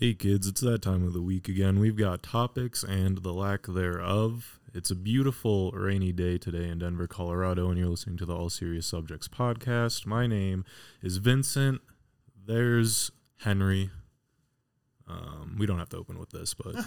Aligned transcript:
Hey 0.00 0.12
kids, 0.12 0.48
it's 0.48 0.60
that 0.62 0.82
time 0.82 1.06
of 1.06 1.12
the 1.12 1.22
week 1.22 1.48
again. 1.48 1.78
We've 1.78 1.96
got 1.96 2.24
topics 2.24 2.82
and 2.82 3.18
the 3.18 3.32
lack 3.32 3.68
thereof. 3.68 4.58
It's 4.74 4.90
a 4.90 4.96
beautiful 4.96 5.70
rainy 5.70 6.10
day 6.10 6.36
today 6.36 6.68
in 6.68 6.80
Denver, 6.80 7.06
Colorado, 7.06 7.68
and 7.68 7.78
you're 7.78 7.86
listening 7.86 8.16
to 8.16 8.26
the 8.26 8.34
All 8.34 8.50
Serious 8.50 8.88
Subjects 8.88 9.28
podcast. 9.28 10.04
My 10.04 10.26
name 10.26 10.64
is 11.00 11.18
Vincent. 11.18 11.80
There's 12.44 13.12
Henry. 13.42 13.92
Um, 15.06 15.54
we 15.60 15.64
don't 15.64 15.78
have 15.78 15.90
to 15.90 15.96
open 15.96 16.18
with 16.18 16.30
this, 16.30 16.54
but 16.54 16.74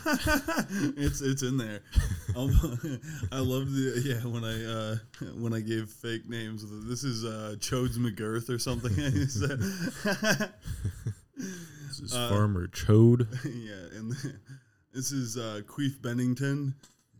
it's 0.98 1.22
it's 1.22 1.44
in 1.44 1.56
there. 1.58 1.80
Um, 2.36 2.52
I 3.32 3.40
love 3.40 3.72
the 3.72 4.02
yeah 4.04 4.30
when 4.30 4.44
I 4.44 4.66
uh, 4.66 4.98
when 5.36 5.54
I 5.54 5.62
gave 5.62 5.90
fake 5.90 6.28
names. 6.30 6.66
This 6.86 7.06
is 7.06 7.24
uh, 7.24 7.56
Chodes 7.58 7.98
McGirth 7.98 8.50
or 8.50 8.60
something. 8.60 8.94
This 12.00 12.12
is 12.12 12.16
uh, 12.16 12.30
Farmer 12.30 12.68
Chode. 12.68 13.28
Yeah, 13.46 13.98
and 13.98 14.14
this 14.94 15.12
is 15.12 15.36
uh, 15.36 15.62
Queef 15.66 16.00
Bennington, 16.00 16.76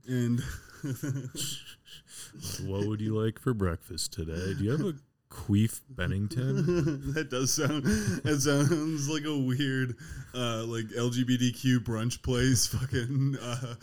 and 0.08 0.40
what 2.70 2.86
would 2.86 3.02
you 3.02 3.20
like 3.20 3.40
for 3.40 3.56
breakfast 3.56 4.14
today? 4.14 4.54
Do 4.54 4.64
you 4.64 4.72
have 4.72 4.82
a 4.82 4.94
Queef 5.38 5.82
Bennington. 5.90 7.14
that 7.14 7.30
does 7.30 7.54
sound. 7.54 7.84
That 8.24 8.42
sounds 8.42 9.08
like 9.08 9.24
a 9.24 9.38
weird, 9.38 9.96
uh, 10.34 10.64
like 10.64 10.86
LGBTQ 10.88 11.80
brunch 11.80 12.24
place. 12.24 12.66
Fucking 12.68 13.38
uh, 13.40 13.76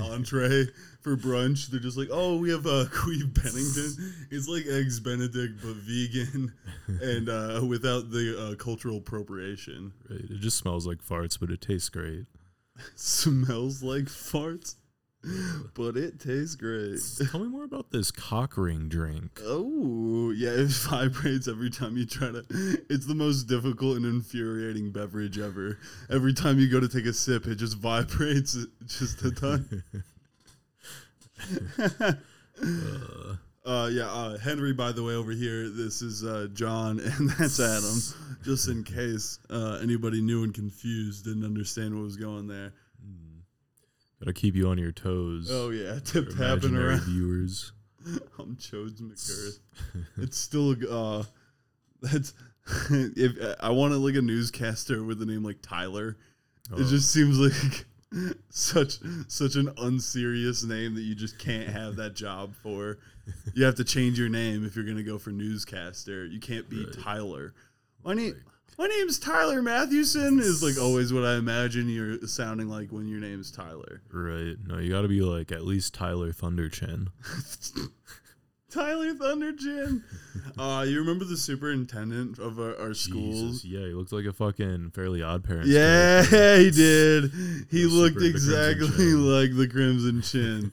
entree 0.12 0.66
for 1.02 1.16
brunch. 1.16 1.68
They're 1.68 1.78
just 1.78 1.98
like, 1.98 2.08
oh, 2.10 2.38
we 2.38 2.50
have 2.50 2.64
a 2.64 2.80
uh, 2.80 2.84
Queef 2.86 3.34
Bennington. 3.34 4.14
It's 4.30 4.48
like 4.48 4.66
eggs 4.66 4.98
Benedict 4.98 5.60
but 5.62 5.76
vegan 5.76 6.52
and 6.86 7.28
uh, 7.28 7.60
without 7.64 8.10
the 8.10 8.52
uh, 8.52 8.54
cultural 8.56 8.96
appropriation. 8.96 9.92
Right. 10.08 10.20
It 10.20 10.40
just 10.40 10.56
smells 10.56 10.86
like 10.86 11.04
farts, 11.04 11.38
but 11.38 11.50
it 11.50 11.60
tastes 11.60 11.90
great. 11.90 12.24
smells 12.96 13.82
like 13.82 14.04
farts. 14.04 14.76
but 15.74 15.96
it 15.96 16.20
tastes 16.20 16.54
great. 16.54 17.00
Tell 17.30 17.40
me 17.40 17.48
more 17.48 17.64
about 17.64 17.90
this 17.90 18.10
cock 18.10 18.56
ring 18.56 18.88
drink. 18.88 19.40
Oh, 19.44 20.30
yeah, 20.30 20.50
it 20.50 20.68
vibrates 20.88 21.48
every 21.48 21.70
time 21.70 21.96
you 21.96 22.06
try 22.06 22.30
to. 22.30 22.44
It's 22.90 23.06
the 23.06 23.14
most 23.14 23.44
difficult 23.44 23.96
and 23.96 24.06
infuriating 24.06 24.90
beverage 24.92 25.38
ever. 25.38 25.78
Every 26.10 26.32
time 26.32 26.58
you 26.58 26.68
go 26.70 26.80
to 26.80 26.88
take 26.88 27.06
a 27.06 27.12
sip, 27.12 27.46
it 27.46 27.56
just 27.56 27.78
vibrates 27.78 28.56
just 28.86 29.22
a 29.22 29.30
ton. 29.30 29.84
uh. 32.62 33.36
Uh, 33.66 33.88
yeah, 33.90 34.12
uh, 34.12 34.36
Henry, 34.36 34.74
by 34.74 34.92
the 34.92 35.02
way, 35.02 35.14
over 35.14 35.32
here, 35.32 35.70
this 35.70 36.02
is 36.02 36.22
uh, 36.22 36.48
John, 36.52 37.00
and 37.00 37.30
that's 37.30 37.58
Adam, 37.58 37.98
just 38.44 38.68
in 38.68 38.84
case 38.84 39.38
uh, 39.48 39.78
anybody 39.82 40.20
new 40.20 40.44
and 40.44 40.52
confused 40.52 41.24
didn't 41.24 41.46
understand 41.46 41.94
what 41.94 42.02
was 42.02 42.16
going 42.16 42.46
there. 42.46 42.74
Gotta 44.20 44.32
keep 44.32 44.54
you 44.54 44.68
on 44.68 44.78
your 44.78 44.92
toes. 44.92 45.48
Oh 45.50 45.70
yeah, 45.70 45.98
tip 46.04 46.36
tapping 46.36 46.76
around 46.76 47.00
viewers. 47.06 47.72
I'm 48.38 48.56
Chodes 48.56 49.00
McGirth. 49.00 49.58
it's 50.18 50.36
still 50.36 50.74
uh, 50.88 51.24
that's 52.00 52.34
if 52.90 53.56
I 53.60 53.70
want 53.70 53.92
to 53.92 53.98
like 53.98 54.14
a 54.14 54.22
newscaster 54.22 55.02
with 55.02 55.20
a 55.22 55.26
name 55.26 55.42
like 55.42 55.62
Tyler, 55.62 56.16
oh. 56.72 56.80
it 56.80 56.86
just 56.86 57.10
seems 57.10 57.38
like 57.38 57.86
such 58.50 58.98
such 59.28 59.56
an 59.56 59.72
unserious 59.78 60.64
name 60.64 60.94
that 60.94 61.02
you 61.02 61.14
just 61.14 61.38
can't 61.38 61.68
have 61.68 61.96
that 61.96 62.14
job 62.14 62.54
for. 62.62 62.98
You 63.54 63.64
have 63.64 63.74
to 63.76 63.84
change 63.84 64.18
your 64.18 64.28
name 64.28 64.64
if 64.64 64.76
you're 64.76 64.84
gonna 64.84 65.02
go 65.02 65.18
for 65.18 65.30
newscaster. 65.30 66.26
You 66.26 66.40
can't 66.40 66.68
be 66.68 66.84
right. 66.84 67.02
Tyler. 67.02 67.54
My 68.04 68.14
name. 68.14 68.40
My 68.76 68.86
name's 68.88 69.20
Tyler 69.20 69.62
Mathewson 69.62 70.40
is 70.40 70.62
like 70.62 70.78
always 70.82 71.12
what 71.12 71.24
I 71.24 71.36
imagine 71.36 71.88
you're 71.88 72.26
sounding 72.26 72.68
like 72.68 72.90
when 72.90 73.06
your 73.06 73.20
name's 73.20 73.52
Tyler. 73.52 74.02
Right. 74.10 74.56
No, 74.66 74.78
you 74.78 74.90
got 74.90 75.02
to 75.02 75.08
be 75.08 75.20
like 75.20 75.52
at 75.52 75.64
least 75.64 75.94
Tyler 75.94 76.32
Thunderchin. 76.32 77.08
Tyler 78.70 79.14
Thunderchin. 79.14 80.02
Uh, 80.58 80.84
you 80.88 80.98
remember 80.98 81.24
the 81.24 81.36
superintendent 81.36 82.40
of 82.40 82.58
our, 82.58 82.76
our 82.80 82.94
schools? 82.94 83.64
Yeah, 83.64 83.86
he 83.86 83.92
looked 83.92 84.12
like 84.12 84.24
a 84.24 84.32
fucking 84.32 84.90
Fairly 84.90 85.22
Odd 85.22 85.44
Parents. 85.44 85.68
Yeah, 85.68 86.24
character. 86.26 86.58
he 86.58 86.70
did. 86.72 87.32
He 87.70 87.84
looked 87.84 88.22
exactly 88.22 88.88
the 88.88 89.16
like 89.18 89.56
the 89.56 89.68
Crimson 89.68 90.20
Chin. 90.22 90.72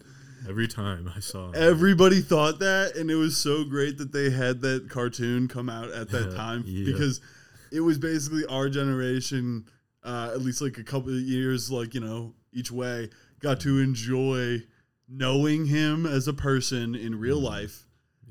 Every 0.50 0.68
time 0.68 1.12
I 1.16 1.20
saw 1.20 1.50
him. 1.50 1.54
Everybody 1.56 2.22
thought 2.22 2.58
that, 2.60 2.96
and 2.96 3.12
it 3.12 3.16
was 3.16 3.38
so 3.38 3.64
great 3.64 4.00
that 4.00 4.12
they 4.12 4.32
had 4.32 4.62
that 4.62 4.90
cartoon 4.90 5.48
come 5.48 5.70
out 5.70 5.92
at 5.92 6.10
that 6.10 6.36
time 6.36 6.64
yeah. 6.66 6.86
because– 6.86 7.22
it 7.72 7.80
was 7.80 7.98
basically 7.98 8.46
our 8.46 8.70
generation, 8.70 9.66
uh, 10.04 10.32
at 10.34 10.42
least 10.42 10.62
like 10.62 10.78
a 10.78 10.84
couple 10.84 11.10
of 11.10 11.22
years, 11.22 11.72
like 11.72 11.94
you 11.94 12.02
know, 12.02 12.36
each 12.52 12.72
way, 12.72 13.10
got 13.40 13.60
to 13.62 13.80
enjoy 13.80 14.64
knowing 15.08 15.66
him 15.66 16.06
as 16.06 16.28
a 16.28 16.34
person 16.34 16.96
in 16.96 17.20
real 17.20 17.38
mm-hmm. 17.38 17.46
life, 17.46 17.88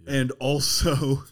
yeah. 0.07 0.15
and 0.15 0.31
also 0.33 1.25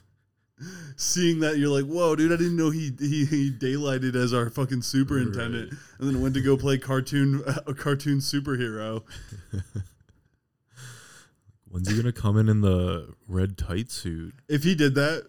seeing 0.97 1.41
that 1.41 1.59
you're 1.59 1.69
like, 1.69 1.85
whoa, 1.85 2.17
dude, 2.17 2.33
I 2.33 2.37
didn't 2.37 2.57
know 2.57 2.71
he 2.71 2.93
he, 2.99 3.25
he 3.27 3.51
daylighted 3.51 4.15
as 4.15 4.33
our 4.33 4.51
fucking 4.51 4.83
superintendent, 4.83 5.73
right. 5.73 5.81
and 5.99 6.09
then 6.09 6.21
went 6.23 6.35
to 6.35 6.41
go 6.41 6.57
play 6.57 6.79
cartoon 6.79 7.43
a 7.67 7.75
cartoon 7.75 8.19
superhero. 8.19 9.03
When's 11.71 11.91
he 11.91 11.97
gonna 11.97 12.13
come 12.13 12.39
in 12.39 12.49
in 12.49 12.63
the 12.63 13.15
red 13.29 13.59
tight 13.59 13.91
suit? 13.91 14.35
If 14.49 14.65
he 14.65 14.75
did 14.75 14.95
that, 14.95 15.27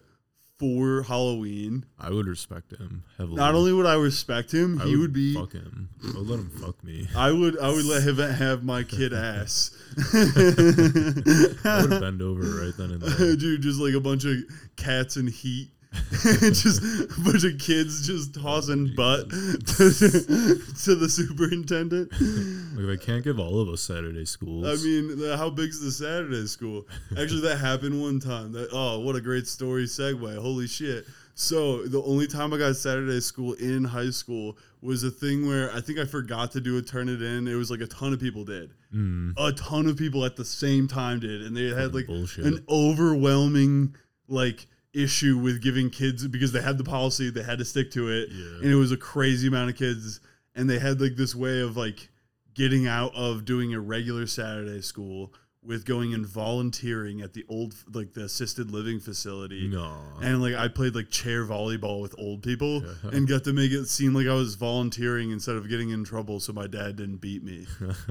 for 0.60 1.02
Halloween. 1.04 1.86
I 1.98 2.10
would 2.10 2.26
respect 2.26 2.76
him 2.76 3.02
heavily. 3.16 3.36
Not 3.36 3.54
only 3.54 3.72
would 3.72 3.86
I 3.86 3.94
respect 3.94 4.52
him, 4.52 4.78
I 4.78 4.84
he 4.84 4.90
would, 4.90 5.00
would, 5.00 5.12
be 5.14 5.34
fuck 5.34 5.54
him. 5.54 5.88
I 6.04 6.18
would 6.18 6.28
let 6.28 6.38
him 6.38 6.50
fuck 6.50 6.84
me. 6.84 7.08
I 7.16 7.32
would 7.32 7.58
I 7.58 7.70
would 7.70 7.86
let 7.86 8.02
him 8.02 8.18
have 8.18 8.62
my 8.62 8.82
kid 8.82 9.14
ass. 9.14 9.70
I 10.12 11.86
would 11.88 12.00
bend 12.00 12.20
over 12.20 12.42
right 12.42 12.74
then 12.76 12.90
and 12.90 13.00
there. 13.00 13.36
Dude, 13.36 13.62
just 13.62 13.80
like 13.80 13.94
a 13.94 14.00
bunch 14.00 14.26
of 14.26 14.36
cats 14.76 15.16
in 15.16 15.28
heat 15.28 15.70
just 16.22 16.82
a 16.82 17.20
bunch 17.24 17.44
of 17.44 17.58
kids 17.58 18.06
just 18.06 18.34
tossing 18.34 18.94
butt 18.94 19.28
to, 19.30 19.36
to, 20.84 20.94
the 20.94 21.08
superintendent. 21.08 22.12
Like 22.12 22.86
they 22.86 23.04
can't 23.04 23.24
give 23.24 23.40
all 23.40 23.58
of 23.60 23.68
us 23.68 23.80
Saturday 23.80 24.24
schools. 24.24 24.66
I 24.66 24.84
mean, 24.84 25.18
how 25.36 25.50
big's 25.50 25.80
the 25.80 25.90
Saturday 25.90 26.46
school? 26.46 26.86
Actually, 27.18 27.40
that 27.42 27.56
happened 27.56 28.00
one 28.00 28.20
time. 28.20 28.52
That 28.52 28.68
oh, 28.72 29.00
what 29.00 29.16
a 29.16 29.20
great 29.20 29.48
story 29.48 29.84
segue! 29.84 30.38
Holy 30.38 30.68
shit! 30.68 31.06
So 31.34 31.84
the 31.84 32.02
only 32.02 32.26
time 32.26 32.52
I 32.52 32.58
got 32.58 32.76
Saturday 32.76 33.20
school 33.20 33.54
in 33.54 33.82
high 33.82 34.10
school 34.10 34.58
was 34.82 35.02
a 35.02 35.10
thing 35.10 35.48
where 35.48 35.72
I 35.72 35.80
think 35.80 35.98
I 35.98 36.04
forgot 36.04 36.52
to 36.52 36.60
do 36.60 36.76
a 36.78 36.82
turn 36.82 37.08
It 37.08 37.22
in. 37.22 37.48
It 37.48 37.54
was 37.54 37.70
like 37.70 37.80
a 37.80 37.86
ton 37.86 38.12
of 38.12 38.20
people 38.20 38.44
did. 38.44 38.74
Mm. 38.94 39.32
A 39.38 39.50
ton 39.52 39.86
of 39.86 39.96
people 39.96 40.24
at 40.24 40.36
the 40.36 40.44
same 40.44 40.86
time 40.86 41.18
did, 41.18 41.42
and 41.42 41.56
they 41.56 41.68
had 41.68 41.94
like 41.94 42.08
an 42.08 42.64
overwhelming 42.68 43.96
like 44.28 44.66
issue 44.92 45.38
with 45.38 45.62
giving 45.62 45.90
kids 45.90 46.26
because 46.26 46.52
they 46.52 46.60
had 46.60 46.78
the 46.78 46.84
policy, 46.84 47.30
they 47.30 47.42
had 47.42 47.58
to 47.58 47.64
stick 47.64 47.90
to 47.92 48.10
it, 48.10 48.28
yeah. 48.30 48.58
and 48.62 48.66
it 48.66 48.76
was 48.76 48.92
a 48.92 48.96
crazy 48.96 49.48
amount 49.48 49.70
of 49.70 49.76
kids, 49.76 50.20
and 50.54 50.68
they 50.68 50.78
had 50.78 51.00
like 51.00 51.16
this 51.16 51.34
way 51.34 51.60
of 51.60 51.76
like 51.76 52.08
getting 52.54 52.86
out 52.86 53.14
of 53.14 53.44
doing 53.44 53.72
a 53.74 53.80
regular 53.80 54.26
Saturday 54.26 54.80
school 54.80 55.32
with 55.62 55.84
going 55.84 56.14
and 56.14 56.26
volunteering 56.26 57.20
at 57.20 57.34
the 57.34 57.44
old 57.48 57.74
like 57.92 58.14
the 58.14 58.24
assisted 58.24 58.70
living 58.70 58.98
facility. 58.98 59.68
No. 59.68 59.94
And 60.22 60.40
like 60.40 60.54
I 60.54 60.68
played 60.68 60.94
like 60.94 61.10
chair 61.10 61.44
volleyball 61.44 62.00
with 62.00 62.14
old 62.18 62.42
people 62.42 62.82
yeah. 62.82 63.10
and 63.12 63.28
got 63.28 63.44
to 63.44 63.52
make 63.52 63.70
it 63.70 63.86
seem 63.86 64.14
like 64.14 64.26
I 64.26 64.34
was 64.34 64.54
volunteering 64.54 65.30
instead 65.30 65.56
of 65.56 65.68
getting 65.68 65.90
in 65.90 66.04
trouble 66.04 66.40
so 66.40 66.52
my 66.52 66.66
dad 66.66 66.96
didn't 66.96 67.18
beat 67.18 67.44
me. 67.44 67.66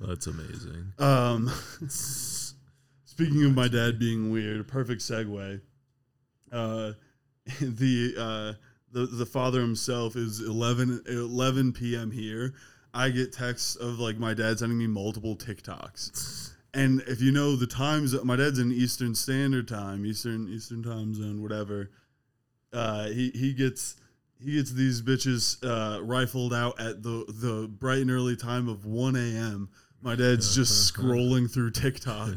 That's 0.00 0.26
amazing. 0.26 0.92
Um 0.98 1.48
speaking 1.88 3.44
of 3.44 3.54
my 3.54 3.68
dad 3.68 3.98
being 3.98 4.30
weird, 4.32 4.66
perfect 4.66 5.00
segue 5.02 5.60
uh, 6.52 6.92
the 7.60 8.14
uh, 8.18 8.52
the 8.92 9.06
the 9.06 9.26
father 9.26 9.60
himself 9.60 10.16
is 10.16 10.40
11, 10.40 11.02
11 11.06 11.72
p.m. 11.72 12.10
here. 12.10 12.54
I 12.94 13.10
get 13.10 13.32
texts 13.32 13.76
of 13.76 13.98
like 13.98 14.18
my 14.18 14.34
dad 14.34 14.58
sending 14.58 14.78
me 14.78 14.86
multiple 14.86 15.36
TikToks. 15.36 16.52
And 16.74 17.02
if 17.06 17.20
you 17.20 17.32
know 17.32 17.56
the 17.56 17.66
times, 17.66 18.14
my 18.24 18.36
dad's 18.36 18.58
in 18.58 18.72
Eastern 18.72 19.14
Standard 19.14 19.68
Time, 19.68 20.04
Eastern 20.04 20.48
Eastern 20.48 20.82
Time 20.82 21.14
Zone, 21.14 21.42
whatever. 21.42 21.90
Uh, 22.72 23.08
he 23.08 23.30
he 23.30 23.54
gets 23.54 23.96
he 24.40 24.54
gets 24.54 24.72
these 24.72 25.02
bitches 25.02 25.58
uh, 25.64 26.02
rifled 26.02 26.52
out 26.52 26.78
at 26.80 27.02
the 27.02 27.24
the 27.28 27.68
bright 27.68 28.02
and 28.02 28.10
early 28.10 28.36
time 28.36 28.68
of 28.68 28.84
one 28.84 29.16
a.m. 29.16 29.70
My 30.02 30.14
dad's 30.14 30.54
just 30.54 30.94
scrolling 30.94 31.52
through 31.52 31.70
TikTok, 31.72 32.36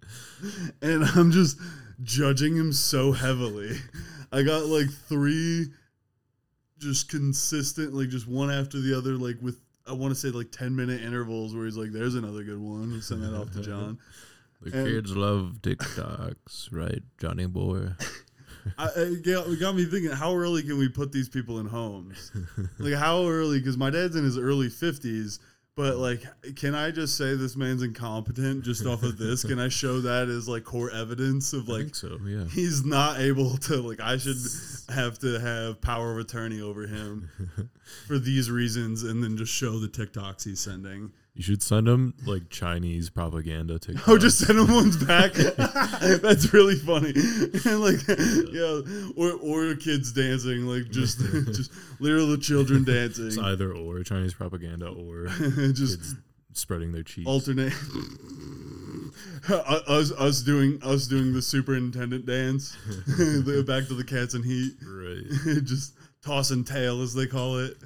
and 0.82 1.04
I'm 1.04 1.30
just 1.30 1.58
judging 2.02 2.56
him 2.56 2.72
so 2.72 3.12
heavily. 3.12 3.76
I 4.32 4.42
got 4.42 4.66
like 4.66 4.90
three 5.08 5.66
just 6.78 7.08
consistent, 7.10 7.94
like 7.94 8.08
just 8.08 8.26
one 8.26 8.50
after 8.50 8.80
the 8.80 8.96
other, 8.96 9.16
like 9.16 9.36
with 9.40 9.60
I 9.86 9.92
want 9.92 10.14
to 10.14 10.20
say 10.20 10.28
like 10.28 10.52
ten 10.52 10.74
minute 10.74 11.02
intervals 11.02 11.54
where 11.54 11.64
he's 11.64 11.76
like, 11.76 11.92
"There's 11.92 12.14
another 12.14 12.42
good 12.42 12.60
one." 12.60 12.90
He 12.90 13.00
send 13.00 13.22
that 13.22 13.34
off 13.34 13.50
to 13.52 13.62
John. 13.62 13.98
The 14.62 14.76
and 14.76 14.86
kids 14.86 15.16
love 15.16 15.56
TikToks, 15.62 16.68
right, 16.70 17.00
Johnny 17.18 17.46
boy? 17.46 17.92
I, 18.78 18.88
it 18.94 19.24
got, 19.24 19.48
it 19.48 19.58
got 19.58 19.74
me 19.74 19.86
thinking: 19.86 20.10
How 20.10 20.34
early 20.34 20.62
can 20.62 20.76
we 20.76 20.88
put 20.88 21.12
these 21.12 21.30
people 21.30 21.60
in 21.60 21.66
homes? 21.66 22.30
like 22.78 22.94
how 22.94 23.26
early? 23.26 23.58
Because 23.58 23.78
my 23.78 23.88
dad's 23.90 24.16
in 24.16 24.24
his 24.24 24.36
early 24.36 24.68
fifties. 24.68 25.40
But 25.80 25.96
like, 25.96 26.22
can 26.56 26.74
I 26.74 26.90
just 26.90 27.16
say 27.16 27.36
this 27.36 27.56
man's 27.56 27.82
incompetent 27.82 28.64
just 28.64 28.84
off 28.84 29.02
of 29.02 29.16
this? 29.16 29.44
Can 29.44 29.58
I 29.58 29.70
show 29.70 30.02
that 30.02 30.28
as 30.28 30.46
like 30.46 30.62
core 30.62 30.90
evidence 30.90 31.54
of 31.54 31.70
like 31.70 31.94
so. 31.94 32.18
Yeah. 32.22 32.44
he's 32.44 32.84
not 32.84 33.18
able 33.18 33.56
to 33.56 33.76
like 33.76 33.98
I 33.98 34.18
should 34.18 34.36
have 34.94 35.18
to 35.20 35.40
have 35.40 35.80
power 35.80 36.12
of 36.12 36.18
attorney 36.18 36.60
over 36.60 36.86
him 36.86 37.30
for 38.06 38.18
these 38.18 38.50
reasons 38.50 39.04
and 39.04 39.24
then 39.24 39.38
just 39.38 39.54
show 39.54 39.78
the 39.78 39.88
TikToks 39.88 40.44
he's 40.44 40.60
sending. 40.60 41.12
You 41.34 41.42
should 41.42 41.62
send 41.62 41.88
him 41.88 42.14
like 42.26 42.50
Chinese 42.50 43.08
propaganda 43.08 43.78
TikTok. 43.78 44.08
Oh, 44.08 44.18
just 44.18 44.38
send 44.38 44.58
him 44.58 44.74
one's 44.74 44.96
back. 44.96 45.32
That's 46.22 46.52
really 46.52 46.74
funny. 46.74 47.12
And 47.64 47.80
like, 47.80 48.00
yeah, 48.52 48.80
or 49.16 49.32
or 49.40 49.74
kids 49.76 50.12
dancing, 50.12 50.66
like 50.66 50.90
just 50.90 51.20
just 51.20 51.70
literal 52.00 52.36
children 52.36 52.84
dancing. 52.84 53.28
It's 53.28 53.38
either 53.38 53.72
or 53.72 54.02
Chinese 54.02 54.34
propaganda 54.34 54.88
or 54.88 55.28
just 55.72 56.16
spreading 56.52 56.92
their 56.92 57.04
cheeks. 57.04 57.28
alternate. 57.28 57.72
us 59.48 60.12
us 60.12 60.42
doing 60.42 60.80
us 60.82 61.06
doing 61.06 61.32
the 61.32 61.42
superintendent 61.42 62.26
dance. 62.26 62.76
Back 63.66 63.86
to 63.88 63.94
the 63.94 64.04
cats 64.06 64.34
and 64.34 64.44
heat. 64.44 64.72
right. 64.84 65.64
just 65.64 65.94
toss 66.22 66.50
and 66.50 66.66
tail 66.66 67.00
as 67.02 67.14
they 67.14 67.26
call 67.26 67.58
it. 67.58 67.76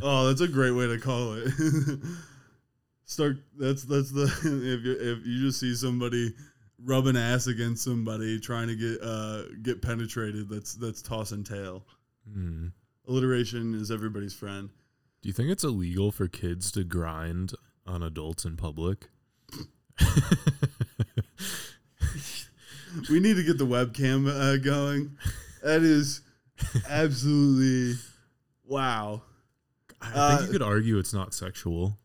oh, 0.00 0.28
that's 0.28 0.40
a 0.40 0.48
great 0.48 0.70
way 0.70 0.86
to 0.86 0.98
call 0.98 1.34
it. 1.34 1.52
Start. 3.10 3.38
That's 3.58 3.82
that's 3.82 4.12
the 4.12 4.22
if 4.44 4.84
you 4.84 4.92
if 4.92 5.26
you 5.26 5.40
just 5.40 5.58
see 5.58 5.74
somebody 5.74 6.32
rubbing 6.84 7.16
ass 7.16 7.48
against 7.48 7.82
somebody 7.82 8.38
trying 8.38 8.68
to 8.68 8.76
get 8.76 8.98
uh 9.02 9.42
get 9.62 9.82
penetrated, 9.82 10.48
that's 10.48 10.74
that's 10.74 11.02
toss 11.02 11.32
and 11.32 11.44
tail. 11.44 11.84
Hmm. 12.32 12.68
Alliteration 13.08 13.74
is 13.74 13.90
everybody's 13.90 14.32
friend. 14.32 14.68
Do 15.22 15.28
you 15.28 15.32
think 15.32 15.50
it's 15.50 15.64
illegal 15.64 16.12
for 16.12 16.28
kids 16.28 16.70
to 16.70 16.84
grind 16.84 17.52
on 17.84 18.04
adults 18.04 18.44
in 18.44 18.56
public? 18.56 19.08
We 23.08 23.20
need 23.20 23.34
to 23.36 23.42
get 23.44 23.58
the 23.58 23.66
webcam 23.66 24.28
uh, 24.28 24.56
going. 24.58 25.16
That 25.62 25.82
is 25.82 26.22
absolutely 26.88 27.98
wow. 28.64 29.22
I 30.00 30.12
Uh, 30.14 30.36
think 30.38 30.46
you 30.46 30.52
could 30.58 30.62
argue 30.62 30.98
it's 30.98 31.12
not 31.12 31.34
sexual. 31.34 31.98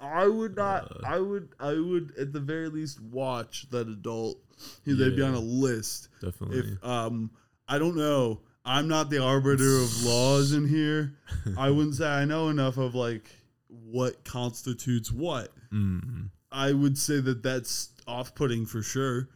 I 0.00 0.26
would 0.26 0.56
not. 0.56 0.90
Uh, 0.90 1.06
I 1.06 1.18
would. 1.18 1.48
I 1.60 1.74
would 1.74 2.12
at 2.18 2.32
the 2.32 2.40
very 2.40 2.68
least 2.68 3.00
watch 3.00 3.68
that 3.70 3.88
adult. 3.88 4.38
They'd 4.84 5.16
be 5.16 5.22
on 5.22 5.34
a 5.34 5.40
list. 5.40 6.08
Definitely. 6.20 6.58
If 6.58 6.84
um, 6.84 7.30
I 7.68 7.78
don't 7.78 7.96
know. 7.96 8.40
I'm 8.64 8.86
not 8.86 9.08
the 9.08 9.22
arbiter 9.22 9.78
of 9.78 10.02
laws 10.04 10.52
in 10.52 10.68
here. 10.68 11.14
I 11.56 11.70
wouldn't 11.70 11.94
say 11.94 12.06
I 12.06 12.26
know 12.26 12.48
enough 12.48 12.76
of 12.76 12.94
like 12.94 13.30
what 13.68 14.24
constitutes 14.24 15.10
what. 15.10 15.52
Mm. 15.72 16.30
I 16.52 16.72
would 16.72 16.98
say 16.98 17.20
that 17.20 17.42
that's 17.42 17.90
off-putting 18.06 18.66
for 18.66 18.82
sure. 18.82 19.28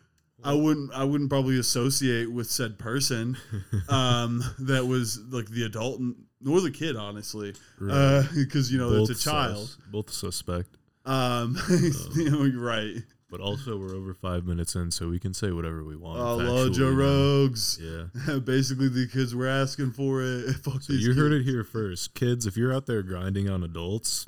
I 0.45 0.55
wouldn't. 0.55 0.93
I 0.93 1.05
wouldn't 1.05 1.31
probably 1.31 1.59
associate 1.59 2.31
with 2.31 2.51
said 2.51 2.79
person 2.79 3.37
um, 3.89 4.43
that 4.59 4.87
was 4.87 5.21
like 5.31 5.49
the 5.49 5.65
adult 5.65 6.01
nor 6.43 6.61
the 6.61 6.71
kid, 6.71 6.97
honestly, 6.97 7.55
Right. 7.79 8.27
because 8.35 8.73
you 8.73 8.79
know 8.79 8.91
both 8.91 9.11
it's 9.11 9.21
a 9.27 9.31
child. 9.31 9.57
sus- 9.69 9.79
both 9.91 10.11
suspect. 10.11 10.69
Um, 11.05 11.59
you 12.15 12.31
know, 12.31 12.45
you're 12.45 12.61
right. 12.63 12.95
But 13.29 13.41
also, 13.41 13.77
we're 13.77 13.97
over 13.97 14.15
five 14.15 14.45
minutes 14.45 14.77
in, 14.77 14.93
so 14.93 15.09
we 15.09 15.19
can 15.19 15.35
say 15.35 15.51
whatever 15.51 15.83
we 15.83 15.97
want. 15.97 16.21
Oh, 16.21 16.37
love 16.37 16.73
Joe. 16.75 16.93
Rogues. 16.93 17.77
Yeah. 17.83 18.39
Basically, 18.45 18.87
the 18.89 19.09
kids 19.13 19.35
were 19.35 19.49
asking 19.49 19.93
for 19.95 20.23
it. 20.23 20.53
Fuck 20.63 20.83
So 20.83 20.93
you 20.93 21.15
heard 21.15 21.33
it 21.33 21.43
here 21.43 21.65
first. 21.65 22.15
Kids, 22.15 22.47
if 22.47 22.57
you're 22.57 22.73
out 22.73 22.87
there 22.87 23.03
grinding 23.03 23.51
on 23.51 23.65
adults, 23.65 24.27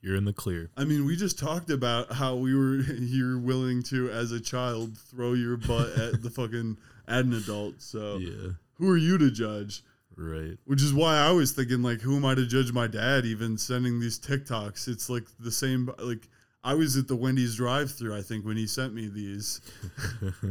you're 0.00 0.16
in 0.16 0.24
the 0.24 0.32
clear. 0.32 0.70
I 0.78 0.84
mean, 0.84 1.04
we 1.04 1.14
just 1.14 1.38
talked 1.38 1.68
about 1.68 2.12
how 2.12 2.36
we 2.36 2.54
were 2.56 2.76
you're 2.76 3.38
willing 3.38 3.82
to, 3.84 4.08
as 4.10 4.32
a 4.32 4.40
child, 4.40 4.96
throw 4.96 5.34
your 5.34 5.58
butt 5.58 5.90
at 5.98 6.22
the 6.22 6.30
fucking 6.30 6.78
at 7.06 7.26
an 7.26 7.34
adult. 7.34 7.82
So 7.82 8.16
Yeah. 8.16 8.52
who 8.76 8.88
are 8.88 8.96
you 8.96 9.18
to 9.18 9.30
judge? 9.30 9.82
Right. 10.18 10.58
Which 10.64 10.82
is 10.82 10.92
why 10.92 11.16
I 11.16 11.30
was 11.30 11.52
thinking, 11.52 11.80
like, 11.80 12.00
who 12.00 12.16
am 12.16 12.24
I 12.24 12.34
to 12.34 12.44
judge 12.44 12.72
my 12.72 12.88
dad 12.88 13.24
even 13.24 13.56
sending 13.56 14.00
these 14.00 14.18
TikToks? 14.18 14.88
It's 14.88 15.08
like 15.08 15.24
the 15.38 15.52
same. 15.52 15.90
Like 15.98 16.28
I 16.64 16.74
was 16.74 16.96
at 16.96 17.06
the 17.06 17.14
Wendy's 17.14 17.54
drive-through, 17.54 18.16
I 18.16 18.22
think, 18.22 18.44
when 18.44 18.56
he 18.56 18.66
sent 18.66 18.94
me 18.94 19.06
these. 19.06 19.60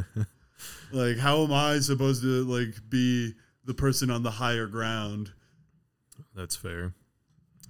like, 0.94 1.18
how 1.18 1.44
am 1.44 1.52
I 1.52 1.80
supposed 1.80 2.22
to 2.22 2.46
like 2.46 2.76
be 2.90 3.34
the 3.66 3.74
person 3.74 4.10
on 4.10 4.24
the 4.24 4.32
higher 4.32 4.68
ground? 4.68 5.34
That's 6.34 6.56
fair. 6.56 6.94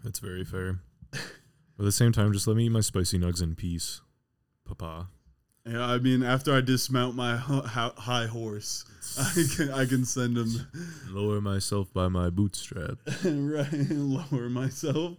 That's 0.03 0.19
very 0.19 0.45
fair. 0.45 0.79
But 1.11 1.83
at 1.83 1.85
the 1.85 1.91
same 1.91 2.11
time, 2.11 2.31
just 2.31 2.47
let 2.47 2.57
me 2.57 2.65
eat 2.67 2.71
my 2.71 2.81
spicy 2.81 3.17
nugs 3.17 3.41
in 3.41 3.55
peace, 3.55 4.01
Papa. 4.65 5.07
Yeah, 5.67 5.85
I 5.85 5.97
mean, 5.99 6.23
after 6.23 6.53
I 6.55 6.61
dismount 6.61 7.15
my 7.15 7.35
high 7.37 8.27
horse, 8.27 8.85
I 9.19 9.43
can 9.55 9.69
I 9.71 9.85
can 9.85 10.05
send 10.05 10.37
him 10.37 10.49
Lower 11.09 11.41
myself 11.41 11.91
by 11.93 12.07
my 12.07 12.29
bootstrap. 12.29 12.99
right 13.25 13.89
lower 13.89 14.49
myself. 14.49 15.17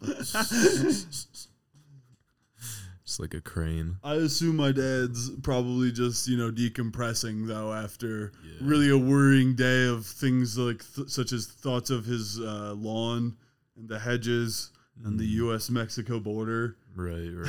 Just 3.05 3.21
like 3.21 3.33
a 3.35 3.41
crane. 3.41 3.97
I 4.05 4.15
assume 4.15 4.57
my 4.57 4.71
dad's 4.73 5.31
probably 5.43 5.91
just 5.93 6.29
you 6.29 6.37
know 6.37 6.51
decompressing 6.51 7.47
though 7.47 7.73
after 7.73 8.33
Yeah. 8.45 8.59
really 8.61 8.91
a 8.91 8.99
worrying 8.99 9.55
day 9.55 9.87
of 9.89 10.05
things 10.07 10.57
like 10.59 10.85
th- 10.95 11.09
such 11.09 11.33
as 11.33 11.47
thoughts 11.47 11.89
of 11.91 12.05
his 12.05 12.39
uh, 12.39 12.75
lawn 12.77 13.37
and 13.77 13.89
the 13.89 13.99
hedges 13.99 14.71
and 15.05 15.19
the 15.19 15.25
Mm. 15.25 15.37
U.S. 15.45 15.71
Mexico 15.71 16.21
border. 16.21 16.77
Right, 16.95 17.31
right. 17.33 17.49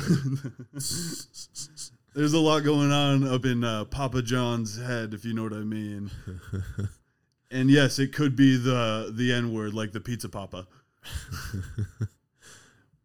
There's 2.20 2.34
a 2.34 2.38
lot 2.38 2.64
going 2.64 2.92
on 2.92 3.26
up 3.26 3.46
in 3.46 3.64
uh, 3.64 3.86
Papa 3.86 4.20
John's 4.20 4.78
head, 4.78 5.14
if 5.14 5.24
you 5.24 5.32
know 5.32 5.44
what 5.44 5.54
I 5.54 5.60
mean. 5.60 6.10
and 7.50 7.70
yes, 7.70 7.98
it 7.98 8.12
could 8.12 8.36
be 8.36 8.58
the 8.58 9.10
the 9.10 9.32
N 9.32 9.54
word, 9.54 9.72
like 9.72 9.92
the 9.92 10.00
pizza 10.00 10.28
Papa. 10.28 10.66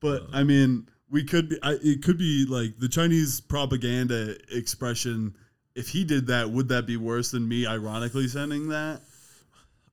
But 0.02 0.24
Uh. 0.24 0.28
I 0.34 0.44
mean, 0.44 0.90
we 1.10 1.24
could 1.24 1.48
be. 1.48 1.58
I, 1.64 1.78
it 1.82 2.04
could 2.04 2.18
be 2.18 2.46
like 2.46 2.78
the 2.78 2.90
Chinese 2.90 3.40
propaganda 3.40 4.36
expression. 4.54 5.38
If 5.76 5.88
he 5.88 6.04
did 6.04 6.28
that, 6.28 6.52
would 6.52 6.68
that 6.68 6.86
be 6.86 6.98
worse 6.98 7.32
than 7.32 7.48
me 7.48 7.66
ironically 7.66 8.28
sending 8.28 8.68
that? 8.68 9.02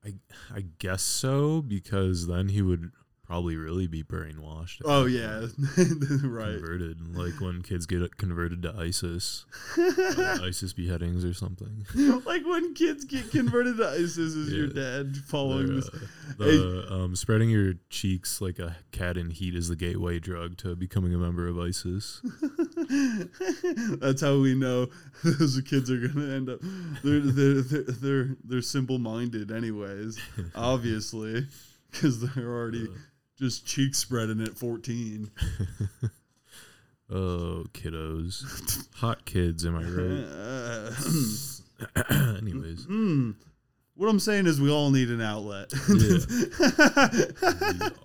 I 0.04 0.14
I 0.52 0.64
guess 0.80 1.04
so 1.04 1.62
because 1.62 2.26
then 2.26 2.48
he 2.48 2.60
would 2.60 2.90
probably 3.26 3.56
really 3.56 3.86
be 3.86 4.02
brainwashed. 4.02 4.82
Oh 4.84 5.06
yeah, 5.06 5.46
right. 6.28 6.54
Converted, 6.58 7.16
like 7.16 7.40
when 7.40 7.62
kids 7.62 7.86
get 7.86 8.16
converted 8.16 8.62
to 8.62 8.74
ISIS, 8.76 9.44
uh, 9.78 10.38
ISIS 10.42 10.72
beheadings 10.72 11.24
or 11.24 11.32
something. 11.32 11.86
like 12.26 12.44
when 12.44 12.74
kids 12.74 13.04
get 13.04 13.30
converted 13.30 13.76
to 13.78 13.88
ISIS, 13.88 14.18
is 14.18 14.52
your 14.52 14.66
dad 14.66 15.16
following 15.26 15.66
They're, 15.66 15.76
this? 15.76 15.88
uh, 15.88 15.98
the 16.38 16.86
um, 16.90 17.16
spreading 17.16 17.48
your 17.50 17.74
cheeks 17.90 18.40
like 18.40 18.58
a 18.58 18.76
cat 18.90 19.16
in 19.16 19.30
heat 19.30 19.54
is 19.54 19.68
the 19.68 19.76
gateway 19.76 20.18
drug 20.18 20.56
to 20.58 20.74
becoming 20.76 21.14
a 21.14 21.18
member 21.18 21.46
of 21.48 21.58
ISIS. 21.58 22.20
That's 24.00 24.20
how 24.20 24.38
we 24.40 24.54
know 24.54 24.88
those 25.24 25.60
kids 25.62 25.90
are 25.90 26.08
gonna 26.08 26.34
end 26.34 26.48
up. 26.50 26.58
They're 27.04 27.20
they're 27.20 27.62
they're 27.62 27.82
they're, 27.82 28.28
they're 28.44 28.62
simple 28.62 28.98
minded, 28.98 29.50
anyways. 29.50 30.18
Obviously, 30.54 31.46
because 31.90 32.20
they're 32.20 32.48
already 32.48 32.88
Uh. 32.88 32.96
Just 33.42 33.66
cheek 33.66 33.94
spreading 33.94 34.40
at 34.40 34.56
fourteen. 34.56 35.30
Oh, 37.14 37.66
kiddos, 37.74 38.88
hot 38.94 39.26
kids, 39.26 39.66
am 39.66 39.76
I 39.76 39.82
right? 39.82 40.24
Anyways, 42.38 42.86
mm. 42.86 43.34
What 43.94 44.08
I'm 44.08 44.18
saying 44.18 44.46
is, 44.46 44.58
we 44.58 44.70
all 44.70 44.90
need 44.90 45.10
an 45.10 45.20
outlet. 45.20 45.70
we 45.88 46.20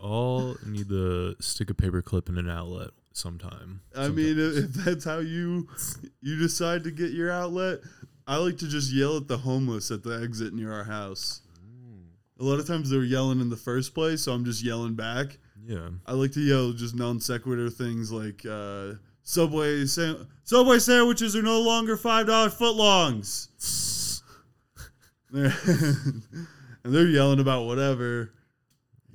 all 0.02 0.58
need 0.66 0.90
to 0.90 1.36
stick 1.40 1.70
a 1.70 1.74
paper 1.74 2.02
clip 2.02 2.28
in 2.28 2.38
an 2.38 2.50
outlet 2.50 2.90
sometime. 3.14 3.80
I 3.96 4.10
mean, 4.10 4.36
if 4.38 4.74
that's 4.74 5.06
how 5.06 5.20
you 5.20 5.70
you 6.20 6.38
decide 6.38 6.84
to 6.84 6.92
get 6.92 7.12
your 7.12 7.32
outlet, 7.32 7.80
I 8.28 8.36
like 8.38 8.58
to 8.58 8.68
just 8.68 8.92
yell 8.92 9.16
at 9.16 9.30
the 9.30 9.38
homeless 9.38 9.90
at 9.90 10.04
the 10.04 10.22
exit 10.22 10.54
near 10.54 10.74
our 10.74 10.84
house. 10.84 11.40
A 12.40 12.44
lot 12.44 12.60
of 12.60 12.68
times 12.68 12.90
they're 12.90 13.04
yelling 13.04 13.40
in 13.42 13.50
the 13.50 13.58
first 13.58 13.94
place, 13.96 14.22
so 14.22 14.32
I'm 14.32 14.46
just 14.46 14.64
yelling 14.64 14.94
back. 14.96 15.38
yeah, 15.66 15.90
I 16.06 16.14
like 16.14 16.32
to 16.34 16.40
yell 16.40 16.72
just 16.72 16.96
non 16.96 17.20
sequitur 17.20 17.70
things 17.70 18.12
like 18.12 18.46
uh, 18.46 18.94
Subway 19.24 19.86
sa- 19.86 20.24
Subway 20.44 20.80
sandwiches 20.80 21.36
are 21.36 21.42
no 21.42 21.60
longer 21.62 21.98
five 21.98 22.28
dollar 22.28 22.50
footlongs. 22.50 24.22
And 26.84 26.96
they're 26.96 27.08
yelling 27.08 27.40
about 27.42 27.66
whatever. 27.66 28.32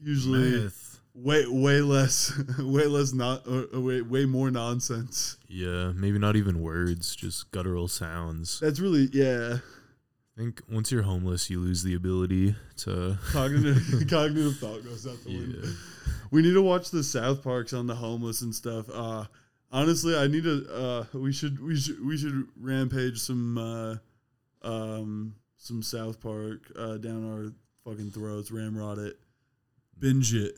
Usually, 0.02 0.62
Meth. 0.64 1.00
way 1.14 1.47
way 1.47 1.81
less, 1.81 2.33
way 2.59 2.87
less 2.87 3.12
not, 3.14 3.47
or 3.47 3.81
way 3.81 4.02
way 4.02 4.26
more 4.26 4.50
nonsense. 4.50 5.38
Yeah, 5.49 5.93
maybe 5.95 6.19
not 6.19 6.37
even 6.37 6.61
words, 6.61 7.17
just 7.17 7.50
guttural 7.50 7.88
sounds. 7.88 8.61
That's 8.61 8.79
really 8.81 9.09
yeah. 9.12 9.59
I 10.37 10.41
think 10.41 10.62
once 10.71 10.91
you're 10.91 11.03
homeless, 11.03 11.51
you 11.51 11.61
lose 11.61 11.83
the 11.83 11.95
ability 11.95 12.55
to. 12.79 13.19
Cognitive 13.33 14.07
cognitive 14.11 14.57
thought 14.57 14.83
goes 14.85 15.07
out 15.07 15.23
the 15.25 15.31
window. 15.31 15.69
We 16.31 16.41
need 16.41 16.55
to 16.55 16.62
watch 16.62 16.91
the 16.91 17.05
South 17.05 17.43
Parks 17.43 17.75
on 17.75 17.87
the 17.87 17.95
homeless 17.95 18.41
and 18.41 18.55
stuff. 18.55 18.87
Uh, 18.91 19.25
honestly, 19.71 20.17
I 20.17 20.29
need 20.29 20.45
to. 20.45 20.67
Uh, 20.73 21.05
we 21.19 21.33
should 21.33 21.62
we 21.62 21.77
should 21.77 22.05
we 22.05 22.17
should 22.17 22.49
rampage 22.59 23.19
some 23.19 23.59
uh, 23.59 23.97
um, 24.67 25.35
some 25.59 25.83
South 25.83 26.19
Park 26.21 26.61
uh, 26.79 26.97
down 26.97 27.31
our 27.31 27.53
fucking 27.85 28.11
throats. 28.12 28.51
Ramrod 28.51 28.99
it, 28.99 29.19
binge 29.99 30.33
it, 30.33 30.55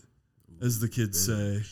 as 0.63 0.79
the 0.79 0.89
kids 0.89 1.27
say. 1.27 1.63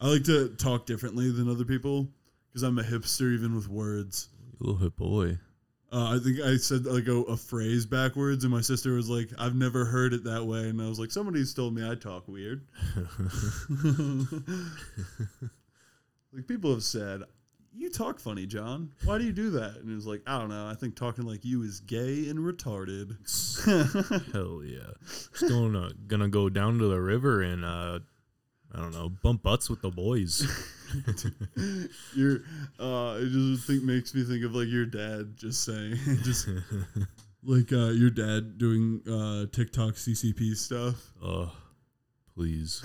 I 0.00 0.06
like 0.06 0.24
to 0.24 0.50
talk 0.50 0.86
differently 0.86 1.32
than 1.32 1.50
other 1.50 1.64
people 1.64 2.06
because 2.48 2.62
I'm 2.62 2.78
a 2.78 2.84
hipster 2.84 3.34
even 3.34 3.56
with 3.56 3.68
words. 3.68 4.28
Little 4.60 4.76
hip 4.76 4.96
boy. 4.96 5.38
Uh, 5.90 6.16
I 6.16 6.18
think 6.22 6.40
I 6.40 6.56
said 6.56 6.84
like 6.84 7.08
a, 7.08 7.16
a 7.22 7.36
phrase 7.36 7.86
backwards, 7.86 8.44
and 8.44 8.52
my 8.52 8.60
sister 8.60 8.92
was 8.92 9.08
like, 9.08 9.30
"I've 9.38 9.54
never 9.54 9.86
heard 9.86 10.12
it 10.12 10.24
that 10.24 10.44
way," 10.44 10.68
and 10.68 10.82
I 10.82 10.88
was 10.88 11.00
like, 11.00 11.10
"Somebody's 11.10 11.54
told 11.54 11.74
me 11.74 11.88
I 11.88 11.94
talk 11.94 12.28
weird." 12.28 12.66
like 16.32 16.46
people 16.46 16.72
have 16.72 16.82
said, 16.82 17.22
"You 17.74 17.88
talk 17.88 18.20
funny, 18.20 18.44
John. 18.44 18.90
Why 19.04 19.16
do 19.16 19.24
you 19.24 19.32
do 19.32 19.48
that?" 19.50 19.76
And 19.76 19.90
it 19.90 19.94
was 19.94 20.06
like, 20.06 20.20
"I 20.26 20.38
don't 20.38 20.50
know. 20.50 20.68
I 20.68 20.74
think 20.74 20.94
talking 20.94 21.24
like 21.24 21.42
you 21.46 21.62
is 21.62 21.80
gay 21.80 22.28
and 22.28 22.38
retarded." 22.40 23.16
Hell 24.34 24.60
yeah. 24.62 24.92
Just 25.06 25.48
going 25.48 25.72
to, 25.72 25.94
gonna 26.06 26.28
go 26.28 26.50
down 26.50 26.78
to 26.80 26.88
the 26.88 27.00
river 27.00 27.40
and 27.40 27.64
uh 27.64 28.00
I 28.74 28.80
don't 28.80 28.92
know, 28.92 29.08
bump 29.08 29.42
butts 29.42 29.70
with 29.70 29.80
the 29.80 29.90
boys. 29.90 30.46
Your, 32.14 32.42
uh, 32.78 33.18
it 33.20 33.30
just 33.30 33.66
think 33.66 33.82
makes 33.82 34.14
me 34.14 34.24
think 34.24 34.44
of 34.44 34.54
like 34.54 34.68
your 34.68 34.86
dad 34.86 35.36
just 35.36 35.64
saying, 35.64 35.96
just 36.22 36.48
like 37.42 37.72
uh, 37.72 37.90
your 37.90 38.10
dad 38.10 38.58
doing 38.58 39.00
uh, 39.06 39.46
TikTok 39.54 39.94
CCP 39.94 40.56
stuff. 40.56 41.12
oh, 41.22 41.52
please. 42.34 42.82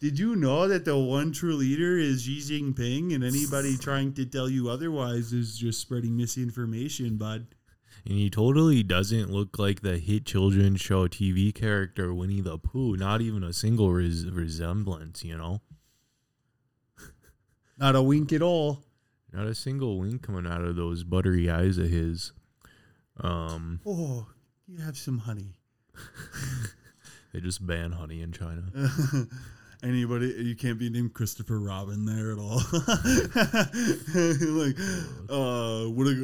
Did 0.00 0.18
you 0.18 0.36
know 0.36 0.68
that 0.68 0.84
the 0.84 0.98
one 0.98 1.32
true 1.32 1.54
leader 1.54 1.96
is 1.98 2.22
Xi 2.22 2.38
Jinping, 2.40 3.14
and 3.14 3.24
anybody 3.24 3.76
trying 3.76 4.12
to 4.14 4.26
tell 4.26 4.48
you 4.48 4.68
otherwise 4.68 5.32
is 5.32 5.56
just 5.56 5.80
spreading 5.80 6.16
misinformation, 6.16 7.16
bud? 7.16 7.46
And 8.04 8.14
he 8.14 8.30
totally 8.30 8.82
doesn't 8.82 9.30
look 9.30 9.58
like 9.58 9.82
the 9.82 9.98
hit 9.98 10.24
children's 10.24 10.80
show 10.80 11.06
TV 11.06 11.54
character 11.54 12.14
Winnie 12.14 12.40
the 12.40 12.58
Pooh. 12.58 12.96
Not 12.96 13.20
even 13.20 13.42
a 13.44 13.52
single 13.52 13.92
res- 13.92 14.26
resemblance, 14.26 15.22
you 15.22 15.36
know? 15.36 15.60
Not 17.80 17.96
a 17.96 18.02
wink 18.02 18.32
at 18.32 18.42
all. 18.42 18.80
Not 19.32 19.46
a 19.46 19.54
single 19.54 19.98
wink 19.98 20.22
coming 20.22 20.46
out 20.46 20.62
of 20.62 20.76
those 20.76 21.02
buttery 21.02 21.48
eyes 21.48 21.78
of 21.78 21.88
his. 21.88 22.32
Um, 23.18 23.80
Oh, 23.86 24.26
you 24.68 24.80
have 24.82 24.96
some 24.98 25.18
honey. 25.18 25.54
they 27.32 27.40
just 27.40 27.66
ban 27.66 27.92
honey 27.92 28.20
in 28.22 28.32
China. 28.32 28.64
Anybody, 29.82 30.34
you 30.38 30.54
can't 30.56 30.78
be 30.78 30.90
named 30.90 31.14
Christopher 31.14 31.58
Robin 31.58 32.04
there 32.04 32.32
at 32.32 32.38
all. 32.38 32.56
like, 34.58 34.76
uh, 35.30 35.88
what 35.88 36.06
a 36.06 36.14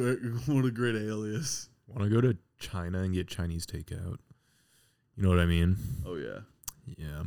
what 0.45 0.63
a 0.65 0.71
great 0.71 0.95
alias. 0.95 1.67
Want 1.87 2.03
to 2.03 2.09
go 2.13 2.21
to 2.21 2.37
China 2.59 2.99
and 2.99 3.15
get 3.15 3.27
Chinese 3.27 3.65
takeout? 3.65 4.17
You 5.15 5.23
know 5.23 5.29
what 5.29 5.39
I 5.39 5.47
mean? 5.47 5.75
Oh 6.05 6.15
yeah, 6.15 6.41
Yeah. 6.97 7.23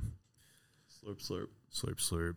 Slurp 1.05 1.19
slurp 1.27 1.47
Slurp 1.73 1.97
slurp. 1.99 2.35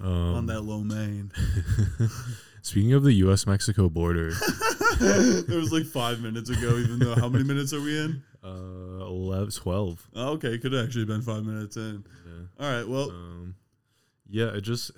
Um, 0.00 0.34
on 0.34 0.46
that 0.46 0.62
lo 0.62 0.80
mein. 0.80 1.30
Speaking 2.62 2.92
of 2.92 3.02
the 3.02 3.12
U.S. 3.14 3.46
Mexico 3.46 3.88
border, 3.88 4.28
it 5.00 5.48
was 5.48 5.72
like 5.72 5.84
five 5.84 6.20
minutes 6.20 6.48
ago. 6.48 6.76
Even 6.78 6.98
though, 6.98 7.14
how 7.14 7.28
many 7.28 7.44
minutes 7.44 7.72
are 7.72 7.80
we 7.80 7.98
in? 7.98 8.22
uh, 8.44 9.04
11, 9.04 9.50
12. 9.50 10.08
Oh, 10.14 10.28
okay, 10.32 10.58
could 10.58 10.72
have 10.72 10.84
actually 10.86 11.04
been 11.04 11.22
five 11.22 11.44
minutes 11.44 11.76
in. 11.76 12.04
Yeah. 12.26 12.64
All 12.66 12.72
right, 12.78 12.88
well, 12.88 13.10
Um, 13.10 13.54
yeah, 14.28 14.46
it 14.56 14.62
just, 14.62 14.92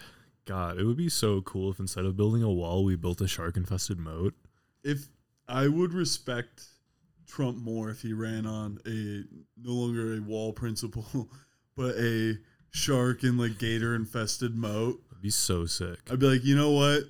God, 0.44 0.78
it 0.78 0.84
would 0.84 0.96
be 0.96 1.08
so 1.08 1.40
cool 1.42 1.70
if 1.70 1.78
instead 1.80 2.04
of 2.04 2.16
building 2.16 2.42
a 2.42 2.50
wall, 2.52 2.84
we 2.84 2.96
built 2.96 3.20
a 3.20 3.28
shark 3.28 3.56
infested 3.56 3.98
moat. 3.98 4.34
if 4.82 5.08
I 5.48 5.68
would 5.68 5.92
respect 5.92 6.64
Trump 7.26 7.58
more 7.58 7.90
if 7.90 8.00
he 8.02 8.12
ran 8.12 8.46
on 8.46 8.78
a 8.86 9.24
no 9.60 9.72
longer 9.72 10.14
a 10.14 10.20
wall 10.20 10.52
principle, 10.52 11.28
but 11.76 11.96
a 11.96 12.36
shark 12.74 13.22
and 13.22 13.38
like 13.38 13.58
gator 13.58 13.94
infested 13.94 14.54
moat. 14.56 15.00
It'd 15.12 15.22
be 15.22 15.30
so 15.30 15.64
sick. 15.64 15.98
I'd 16.10 16.18
be 16.18 16.26
like, 16.26 16.44
you 16.44 16.56
know 16.56 16.72
what? 16.72 17.04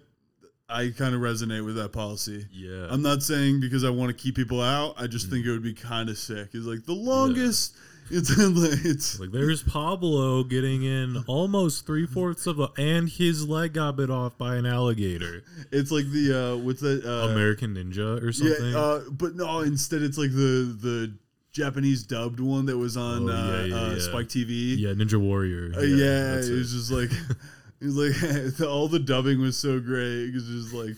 I 0.68 0.92
kind 0.97 1.14
of 1.14 1.21
resonate 1.21 1.64
with 1.64 1.76
that 1.76 1.92
policy. 1.92 2.47
Yeah. 2.52 2.87
I'm 2.90 3.02
not 3.02 3.23
saying 3.23 3.61
because 3.61 3.83
I 3.85 3.90
want 3.90 4.16
to 4.16 4.23
keep 4.23 4.35
people 4.37 4.61
out. 4.61 4.94
I 4.99 5.04
Mm. 5.06 5.11
just 5.11 5.30
think 5.30 5.44
it 5.47 5.50
would 5.50 5.62
be 5.62 5.75
kind 5.75 6.09
of 6.09 6.18
sick. 6.18 6.49
It's 6.52 6.66
like 6.66 6.85
the 6.85 6.94
longest. 6.94 7.75
It's 8.11 8.37
like 8.37 8.78
it's 8.85 9.18
like 9.18 9.30
there's 9.33 9.62
Pablo 9.62 10.44
getting 10.44 10.83
in 10.85 11.25
almost 11.26 11.87
three 11.87 12.06
fourths 12.06 12.47
of 12.47 12.61
a, 12.61 12.68
and 12.76 13.09
his 13.09 13.49
leg 13.49 13.73
got 13.73 13.97
bit 13.97 14.11
off 14.11 14.37
by 14.37 14.56
an 14.56 14.66
alligator. 14.66 15.42
it's 15.73 15.90
like 15.90 16.04
the 16.11 16.38
uh 16.54 16.56
what's 16.59 16.80
that 16.83 17.02
uh, 17.04 17.28
American 17.30 17.75
Ninja 17.75 18.23
or 18.23 18.30
something. 18.33 18.73
Yeah, 18.73 18.78
uh, 18.78 19.00
but 19.11 19.35
no. 19.37 19.61
Instead, 19.61 20.02
it's 20.02 20.18
like 20.18 20.30
the 20.33 20.76
the 20.80 21.14
Japanese 21.54 22.02
dubbed 22.02 22.40
one 22.40 22.66
that 22.66 22.76
was 22.76 22.96
on 22.96 23.30
Oh, 23.30 23.32
uh, 23.32 23.46
yeah, 23.46 23.64
yeah, 23.64 23.76
uh, 23.76 23.90
yeah. 23.92 23.99
Spike 24.00 24.26
TV. 24.26 24.76
yeah, 24.76 24.90
Ninja 24.90 25.18
Warrior. 25.20 25.73
Uh, 25.76 25.82
yeah, 25.82 26.34
it 26.34 26.50
was 26.50 26.73
just 26.73 26.90
like 26.90 27.11
it 27.80 27.84
was 27.84 27.96
like 27.96 28.61
all 28.68 28.88
the 28.88 28.99
dubbing 28.99 29.40
was 29.40 29.56
so 29.56 29.78
great. 29.80 30.28
It 30.30 30.34
was 30.34 30.46
just 30.46 30.75
like 30.75 30.96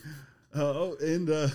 uh, 0.56 0.64
oh, 0.64 0.96
and 1.00 1.28
uh, 1.28 1.48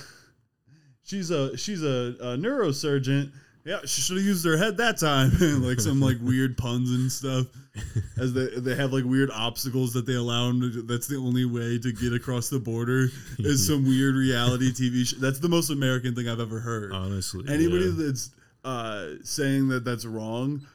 she's 1.04 1.32
a 1.32 1.58
she's 1.58 1.82
a, 1.84 2.16
a 2.22 2.38
neurosurgeon. 2.38 3.32
Yeah, 3.64 3.80
she 3.86 4.02
should 4.02 4.18
have 4.18 4.26
used 4.26 4.44
her 4.46 4.58
head 4.58 4.78
that 4.78 4.98
time. 5.00 5.32
like 5.64 5.80
some 5.80 6.00
like 6.00 6.18
weird 6.22 6.58
puns 6.58 6.92
and 6.92 7.12
stuff. 7.12 7.46
As 8.20 8.34
they 8.34 8.48
they 8.60 8.76
have 8.76 8.92
like 8.94 9.04
weird 9.06 9.30
obstacles 9.32 9.94
that 9.94 10.06
they 10.06 10.16
allow 10.16 10.48
them 10.48 10.62
to. 10.62 10.82
That's 10.84 11.08
the 11.08 11.18
only 11.18 11.46
way 11.46 11.78
to 11.80 11.92
get 11.92 12.14
across 12.14 12.50
the 12.50 12.60
border 12.60 13.08
is 13.40 13.66
some 13.66 13.84
weird 13.86 14.16
reality 14.16 14.72
TV. 14.72 15.06
Sh- 15.06 15.20
that's 15.20 15.40
the 15.40 15.50
most 15.50 15.70
American 15.70 16.14
thing 16.16 16.28
I've 16.28 16.40
ever 16.40 16.60
heard. 16.60 16.92
Honestly, 16.92 17.46
Anybody 17.48 17.86
yeah. 17.86 18.06
that's 18.06 18.32
uh, 18.64 19.08
saying 19.24 19.70
that 19.70 19.84
that's 19.86 20.06
wrong 20.06 20.66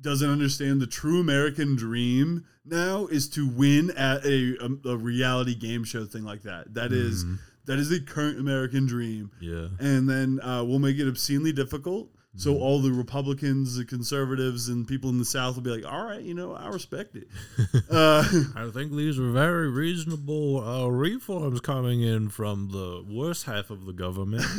doesn't 0.00 0.28
understand 0.30 0.80
the 0.80 0.86
true 0.86 1.20
American 1.20 1.76
dream 1.76 2.44
now 2.64 3.06
is 3.06 3.28
to 3.28 3.46
win 3.48 3.90
at 3.92 4.24
a, 4.24 4.56
a, 4.60 4.88
a 4.90 4.96
reality 4.96 5.54
game 5.54 5.84
show 5.84 6.04
thing 6.04 6.24
like 6.24 6.42
that. 6.42 6.74
That 6.74 6.92
is 6.92 7.24
Mhm. 7.24 7.38
that 7.66 7.78
is 7.78 7.88
the 7.88 8.00
current 8.00 8.38
American 8.38 8.86
dream, 8.86 9.30
yeah, 9.40 9.68
and 9.78 10.08
then 10.08 10.40
uh, 10.42 10.62
we'll 10.64 10.78
make 10.80 10.98
it 10.98 11.08
obscenely 11.08 11.52
difficult. 11.52 12.10
So 12.36 12.52
Mhm. 12.52 12.60
all 12.60 12.80
the 12.82 12.90
Republicans, 12.90 13.76
the 13.76 13.84
conservatives, 13.84 14.68
and 14.68 14.86
people 14.88 15.08
in 15.08 15.18
the 15.18 15.24
South 15.24 15.54
will 15.54 15.62
be 15.62 15.70
like, 15.70 15.84
"All 15.86 16.04
right, 16.04 16.20
you 16.22 16.34
know, 16.34 16.52
I 16.52 16.68
respect 16.68 17.14
it." 17.16 17.28
uh, 17.90 18.24
I 18.56 18.68
think 18.72 18.92
these 18.92 19.18
are 19.20 19.30
very 19.30 19.70
reasonable 19.70 20.58
uh, 20.66 20.88
reforms 20.88 21.60
coming 21.60 22.02
in 22.02 22.28
from 22.30 22.70
the 22.72 23.04
worst 23.08 23.44
half 23.44 23.70
of 23.70 23.86
the 23.86 23.92
government. 23.92 24.44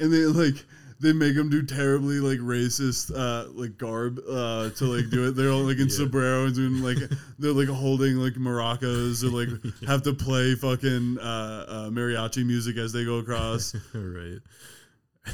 and 0.00 0.12
they 0.12 0.24
like 0.26 0.66
they 1.00 1.12
make 1.14 1.34
them 1.34 1.48
do 1.48 1.62
terribly 1.64 2.20
like 2.20 2.38
racist 2.40 3.10
uh 3.16 3.48
like 3.52 3.78
garb 3.78 4.18
uh 4.28 4.68
to 4.70 4.84
like 4.84 5.08
do 5.10 5.28
it 5.28 5.32
they're 5.32 5.50
all 5.50 5.62
like 5.62 5.78
in 5.78 5.88
Yeah. 5.88 5.96
sombreros 5.96 6.58
and 6.58 6.84
like 6.84 6.98
they're 7.38 7.52
like 7.52 7.68
holding 7.68 8.16
like 8.16 8.34
maracas 8.34 9.24
or 9.24 9.30
like 9.30 9.48
have 9.88 10.02
to 10.02 10.12
play 10.12 10.54
fucking 10.54 11.18
uh, 11.18 11.22
uh 11.68 11.90
mariachi 11.90 12.44
music 12.46 12.76
as 12.76 12.92
they 12.92 13.04
go 13.04 13.16
across 13.18 13.74
right. 13.94 14.38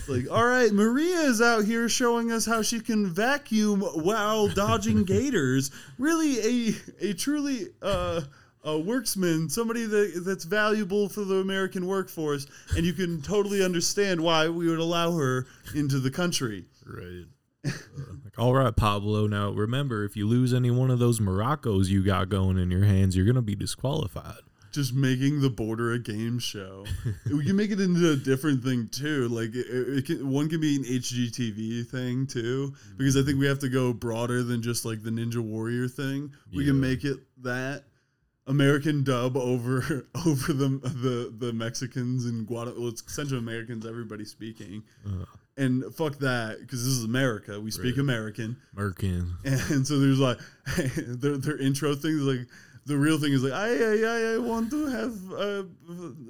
Like 0.08 0.30
all 0.30 0.44
right 0.44 0.72
maria 0.72 1.20
is 1.20 1.40
out 1.40 1.64
here 1.64 1.88
showing 1.88 2.30
us 2.32 2.44
how 2.44 2.60
she 2.62 2.80
can 2.80 3.06
vacuum 3.06 3.80
while 3.80 4.48
dodging 4.48 5.04
gators 5.04 5.70
really 5.98 6.70
a 6.70 6.74
a 7.10 7.12
truly 7.14 7.68
uh 7.82 8.20
a 8.66 8.70
worksman, 8.70 9.48
somebody 9.48 9.86
that 9.86 10.22
that's 10.26 10.44
valuable 10.44 11.08
for 11.08 11.22
the 11.24 11.36
American 11.36 11.86
workforce, 11.86 12.46
and 12.76 12.84
you 12.84 12.92
can 12.92 13.22
totally 13.22 13.64
understand 13.64 14.20
why 14.20 14.48
we 14.48 14.68
would 14.68 14.80
allow 14.80 15.12
her 15.12 15.46
into 15.74 16.00
the 16.00 16.10
country. 16.10 16.64
Right. 16.84 17.26
Uh, 17.64 17.70
like, 18.24 18.38
all 18.38 18.54
right, 18.54 18.74
Pablo. 18.74 19.28
Now 19.28 19.50
remember, 19.50 20.04
if 20.04 20.16
you 20.16 20.26
lose 20.26 20.52
any 20.52 20.72
one 20.72 20.90
of 20.90 20.98
those 20.98 21.20
maracas 21.20 21.86
you 21.88 22.04
got 22.04 22.28
going 22.28 22.58
in 22.58 22.70
your 22.70 22.84
hands, 22.84 23.16
you're 23.16 23.24
gonna 23.24 23.40
be 23.40 23.54
disqualified. 23.54 24.40
Just 24.72 24.92
making 24.92 25.40
the 25.40 25.48
border 25.48 25.92
a 25.92 25.98
game 26.00 26.40
show. 26.40 26.84
we 27.32 27.46
can 27.46 27.54
make 27.54 27.70
it 27.70 27.80
into 27.80 28.10
a 28.10 28.16
different 28.16 28.64
thing 28.64 28.88
too. 28.88 29.28
Like 29.28 29.54
it, 29.54 29.66
it 29.70 30.06
can, 30.06 30.28
one 30.28 30.48
can 30.48 30.60
be 30.60 30.74
an 30.74 30.82
HGTV 30.82 31.86
thing 31.86 32.26
too, 32.26 32.74
because 32.96 33.16
I 33.16 33.22
think 33.22 33.38
we 33.38 33.46
have 33.46 33.60
to 33.60 33.68
go 33.68 33.92
broader 33.92 34.42
than 34.42 34.60
just 34.60 34.84
like 34.84 35.04
the 35.04 35.10
Ninja 35.10 35.38
Warrior 35.38 35.86
thing. 35.86 36.32
We 36.52 36.64
can 36.64 36.80
make 36.80 37.04
it 37.04 37.18
that 37.42 37.84
American 38.46 39.02
dub 39.02 39.36
over 39.36 40.06
over 40.26 40.52
the 40.52 40.68
the 40.82 41.32
the 41.36 41.52
Mexicans 41.52 42.24
and 42.26 42.46
Guatemala. 42.46 42.78
Well, 42.80 42.88
it's 42.90 43.02
Central 43.12 43.38
Americans. 43.40 43.84
Everybody 43.86 44.24
speaking. 44.24 44.82
Uh, 45.06 45.24
And 45.58 45.84
fuck 45.94 46.18
that, 46.18 46.58
because 46.60 46.84
this 46.84 46.92
is 46.92 47.04
America. 47.04 47.58
We 47.60 47.70
speak 47.70 47.96
Right. 47.96 48.02
American, 48.08 48.56
Merkin. 48.76 49.22
and 49.44 49.86
so 49.86 49.98
there's 49.98 50.18
like 50.20 50.38
their 51.22 51.38
their 51.38 51.56
intro 51.58 51.94
thing 51.94 52.12
is 52.12 52.22
like 52.22 52.46
the 52.84 52.96
real 52.96 53.18
thing 53.18 53.32
is 53.32 53.42
like 53.42 53.52
I 53.54 53.68
I 53.94 53.96
I, 54.16 54.34
I 54.34 54.38
want 54.38 54.70
to 54.70 54.86
have 54.86 55.14
a, 55.32 55.66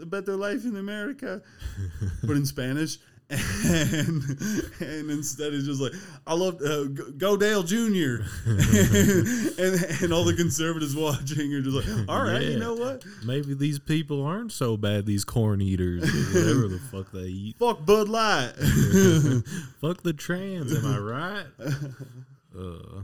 a 0.02 0.06
better 0.06 0.36
life 0.36 0.64
in 0.64 0.76
America, 0.76 1.42
but 2.24 2.36
in 2.36 2.46
Spanish. 2.46 2.98
And 3.28 4.22
and 4.80 5.10
instead 5.10 5.52
it's 5.52 5.66
just 5.66 5.80
like 5.80 5.92
I 6.26 6.34
love 6.34 6.60
uh, 6.62 6.84
Go- 6.84 7.36
Dale 7.36 7.62
Jr. 7.62 8.22
and 8.46 10.02
and 10.02 10.12
all 10.12 10.24
the 10.24 10.34
conservatives 10.36 10.94
watching 10.94 11.52
are 11.52 11.60
just 11.60 11.76
like, 11.76 12.08
all 12.08 12.22
right, 12.22 12.42
you 12.42 12.58
know 12.58 12.74
what? 12.74 13.04
Maybe 13.24 13.54
these 13.54 13.78
people 13.78 14.24
aren't 14.24 14.52
so 14.52 14.76
bad. 14.76 15.06
These 15.06 15.24
corn 15.24 15.60
eaters, 15.60 16.04
or 16.04 16.38
whatever 16.40 16.68
the 16.68 16.78
fuck 16.78 17.10
they 17.12 17.26
eat. 17.26 17.56
Fuck 17.58 17.84
Bud 17.84 18.08
Light. 18.08 18.52
fuck 19.80 20.02
the 20.02 20.14
trans. 20.16 20.72
Am 20.76 20.86
I 20.86 20.98
right? 20.98 21.46
Uh, 22.56 23.02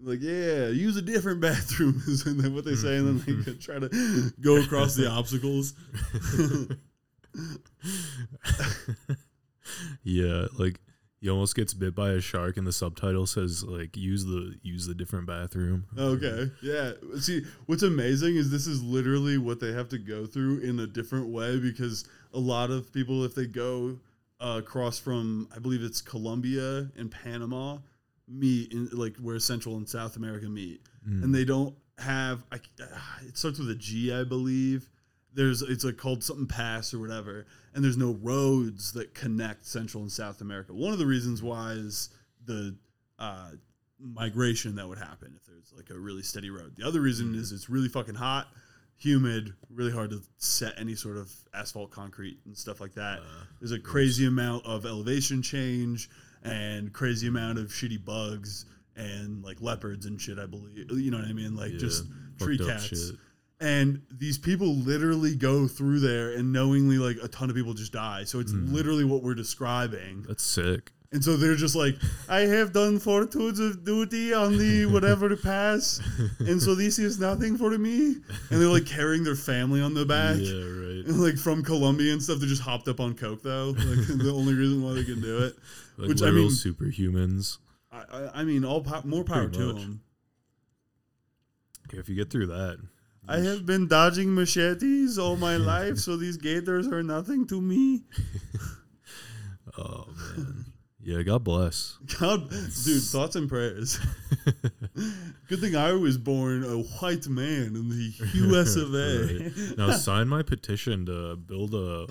like 0.00 0.20
yeah, 0.20 0.68
use 0.68 0.96
a 0.96 1.02
different 1.02 1.40
bathroom 1.40 2.00
is 2.06 2.24
what 2.24 2.64
they 2.64 2.74
say, 2.76 2.96
and 2.96 3.20
then 3.20 3.42
they 3.44 3.52
try 3.54 3.78
to 3.78 4.32
go 4.40 4.56
across 4.56 4.94
the 4.94 5.08
obstacles. 5.10 5.74
Yeah, 10.02 10.46
like 10.58 10.80
he 11.20 11.30
almost 11.30 11.56
gets 11.56 11.72
bit 11.72 11.94
by 11.94 12.10
a 12.10 12.20
shark, 12.20 12.56
and 12.56 12.66
the 12.66 12.72
subtitle 12.72 13.26
says 13.26 13.64
like 13.64 13.96
use 13.96 14.24
the 14.24 14.56
use 14.62 14.86
the 14.86 14.94
different 14.94 15.26
bathroom. 15.26 15.86
Okay. 15.96 16.50
Yeah. 16.62 16.92
See, 17.18 17.42
what's 17.66 17.82
amazing 17.82 18.36
is 18.36 18.50
this 18.50 18.66
is 18.66 18.82
literally 18.82 19.38
what 19.38 19.60
they 19.60 19.72
have 19.72 19.88
to 19.90 19.98
go 19.98 20.26
through 20.26 20.58
in 20.60 20.78
a 20.80 20.86
different 20.86 21.28
way 21.28 21.58
because 21.58 22.04
a 22.32 22.38
lot 22.38 22.70
of 22.70 22.92
people, 22.92 23.24
if 23.24 23.34
they 23.34 23.46
go 23.46 23.98
uh, 24.40 24.56
across 24.58 24.98
from, 24.98 25.48
I 25.54 25.58
believe 25.60 25.82
it's 25.82 26.02
Colombia 26.02 26.90
and 26.96 27.10
Panama, 27.10 27.78
meet 28.28 28.72
in 28.72 28.88
like 28.92 29.16
where 29.16 29.38
Central 29.38 29.76
and 29.76 29.88
South 29.88 30.16
America 30.16 30.46
meet, 30.48 30.80
Mm. 31.08 31.22
and 31.22 31.34
they 31.34 31.44
don't 31.44 31.74
have. 31.98 32.42
I, 32.50 32.58
ah, 32.82 33.18
it 33.26 33.36
starts 33.38 33.58
with 33.58 33.70
a 33.70 33.74
G, 33.74 34.12
I 34.12 34.24
believe. 34.24 34.88
There's 35.34 35.62
it's 35.62 35.84
like 35.84 35.96
called 35.96 36.22
something 36.22 36.46
pass 36.46 36.94
or 36.94 37.00
whatever, 37.00 37.46
and 37.74 37.84
there's 37.84 37.96
no 37.96 38.12
roads 38.22 38.92
that 38.92 39.14
connect 39.14 39.66
Central 39.66 40.02
and 40.02 40.12
South 40.12 40.40
America. 40.40 40.72
One 40.72 40.92
of 40.92 40.98
the 40.98 41.06
reasons 41.06 41.42
why 41.42 41.72
is 41.72 42.10
the 42.44 42.76
uh, 43.18 43.50
migration 43.98 44.76
that 44.76 44.88
would 44.88 44.98
happen 44.98 45.34
if 45.36 45.46
there's 45.46 45.72
like 45.76 45.90
a 45.90 45.98
really 45.98 46.22
steady 46.22 46.50
road. 46.50 46.74
The 46.76 46.86
other 46.86 47.00
reason 47.00 47.34
is 47.34 47.52
it's 47.52 47.68
really 47.68 47.88
fucking 47.88 48.14
hot, 48.14 48.48
humid, 48.96 49.54
really 49.70 49.92
hard 49.92 50.10
to 50.10 50.22
set 50.38 50.74
any 50.78 50.94
sort 50.94 51.16
of 51.16 51.32
asphalt, 51.52 51.90
concrete, 51.90 52.38
and 52.44 52.56
stuff 52.56 52.80
like 52.80 52.94
that. 52.94 53.18
Uh, 53.20 53.44
There's 53.60 53.72
a 53.72 53.78
crazy 53.80 54.26
amount 54.26 54.66
of 54.66 54.86
elevation 54.86 55.42
change 55.42 56.10
and 56.42 56.92
crazy 56.92 57.26
amount 57.26 57.58
of 57.58 57.66
shitty 57.68 58.04
bugs 58.04 58.66
and 58.96 59.42
like 59.42 59.60
leopards 59.60 60.06
and 60.06 60.20
shit. 60.20 60.38
I 60.38 60.46
believe 60.46 60.90
you 60.92 61.10
know 61.10 61.18
what 61.18 61.26
I 61.26 61.32
mean, 61.32 61.56
like 61.56 61.72
Yeah, 61.72 61.78
just 61.78 62.04
tree 62.38 62.58
cats. 62.58 62.84
shit. 62.86 63.16
And 63.60 64.02
these 64.10 64.36
people 64.36 64.74
literally 64.74 65.36
go 65.36 65.66
through 65.68 66.00
there 66.00 66.32
and 66.32 66.52
knowingly 66.52 66.98
like 66.98 67.16
a 67.22 67.28
ton 67.28 67.48
of 67.50 67.56
people 67.56 67.72
just 67.72 67.92
die. 67.92 68.24
So 68.24 68.40
it's 68.40 68.52
Mhm. 68.52 68.72
literally 68.72 69.04
what 69.04 69.22
we're 69.22 69.34
describing. 69.36 70.24
That's 70.28 70.42
sick. 70.44 70.92
And 71.12 71.22
so 71.22 71.36
they're 71.36 71.54
just 71.54 71.76
like, 71.76 71.96
I 72.28 72.40
have 72.40 72.72
done 72.72 72.98
four 72.98 73.24
tours 73.26 73.60
of 73.60 73.84
duty 73.84 74.34
on 74.34 74.58
the 74.58 74.86
whatever 74.86 75.36
pass, 75.36 76.00
and 76.40 76.60
so 76.60 76.74
this 76.74 76.98
is 76.98 77.20
nothing 77.20 77.56
for 77.56 77.78
me. 77.78 78.16
And 78.50 78.60
they're 78.60 78.68
like 78.68 78.86
carrying 78.86 79.22
their 79.22 79.36
family 79.36 79.80
on 79.80 79.94
the 79.94 80.04
back, 80.04 80.38
Yeah, 80.40 80.54
right. 80.54 81.06
and 81.06 81.20
like 81.20 81.36
from 81.38 81.62
Colombia 81.62 82.12
and 82.12 82.20
stuff. 82.20 82.40
They're 82.40 82.48
just 82.48 82.62
hopped 82.62 82.88
up 82.88 82.98
on 82.98 83.14
coke 83.14 83.44
though. 83.44 83.70
Like 83.78 83.78
the 84.18 84.32
only 84.34 84.54
reason 84.54 84.82
why 84.82 84.94
they 84.94 85.04
can 85.04 85.20
do 85.20 85.38
it. 85.44 85.56
Like 85.96 86.08
Which, 86.08 86.22
I 86.22 86.32
mean- 86.32 86.48
superhumans. 86.50 87.58
I, 87.92 88.02
I, 88.12 88.40
I 88.40 88.44
mean, 88.44 88.64
all 88.64 88.82
po- 88.82 89.02
more 89.04 89.22
power 89.22 89.42
Pretty 89.48 89.58
to 89.58 89.72
much. 89.72 89.82
them. 89.82 90.00
If 91.92 92.08
you 92.08 92.16
get 92.16 92.30
through 92.30 92.46
that, 92.48 92.78
I 93.26 93.38
have 93.38 93.64
been 93.66 93.88
dodging 93.88 94.34
machetes 94.34 95.18
all 95.18 95.36
my 95.36 95.56
life, 95.72 95.98
so 95.98 96.16
these 96.16 96.36
gators 96.36 96.86
are 96.88 97.02
nothing 97.02 97.46
to 97.48 97.60
me. 97.60 98.02
Oh 99.76 100.06
man. 100.36 100.64
Yeah, 101.00 101.22
God 101.22 101.42
bless. 101.44 101.98
God, 102.20 102.48
dude, 102.48 103.02
thoughts 103.02 103.34
and 103.36 103.48
prayers. 103.48 103.98
Good 105.48 105.60
thing 105.60 105.74
I 105.76 105.92
was 105.92 106.16
born 106.16 106.64
a 106.64 106.78
white 106.78 107.26
man 107.28 107.74
in 107.74 107.88
the 107.88 108.12
U.S. 108.34 108.76
of 108.76 108.94
A. 108.94 109.42
Right. 109.42 109.76
Now 109.78 109.90
sign 109.96 110.28
my 110.28 110.42
petition 110.42 111.06
to 111.06 111.36
build 111.36 111.74
a, 111.74 112.06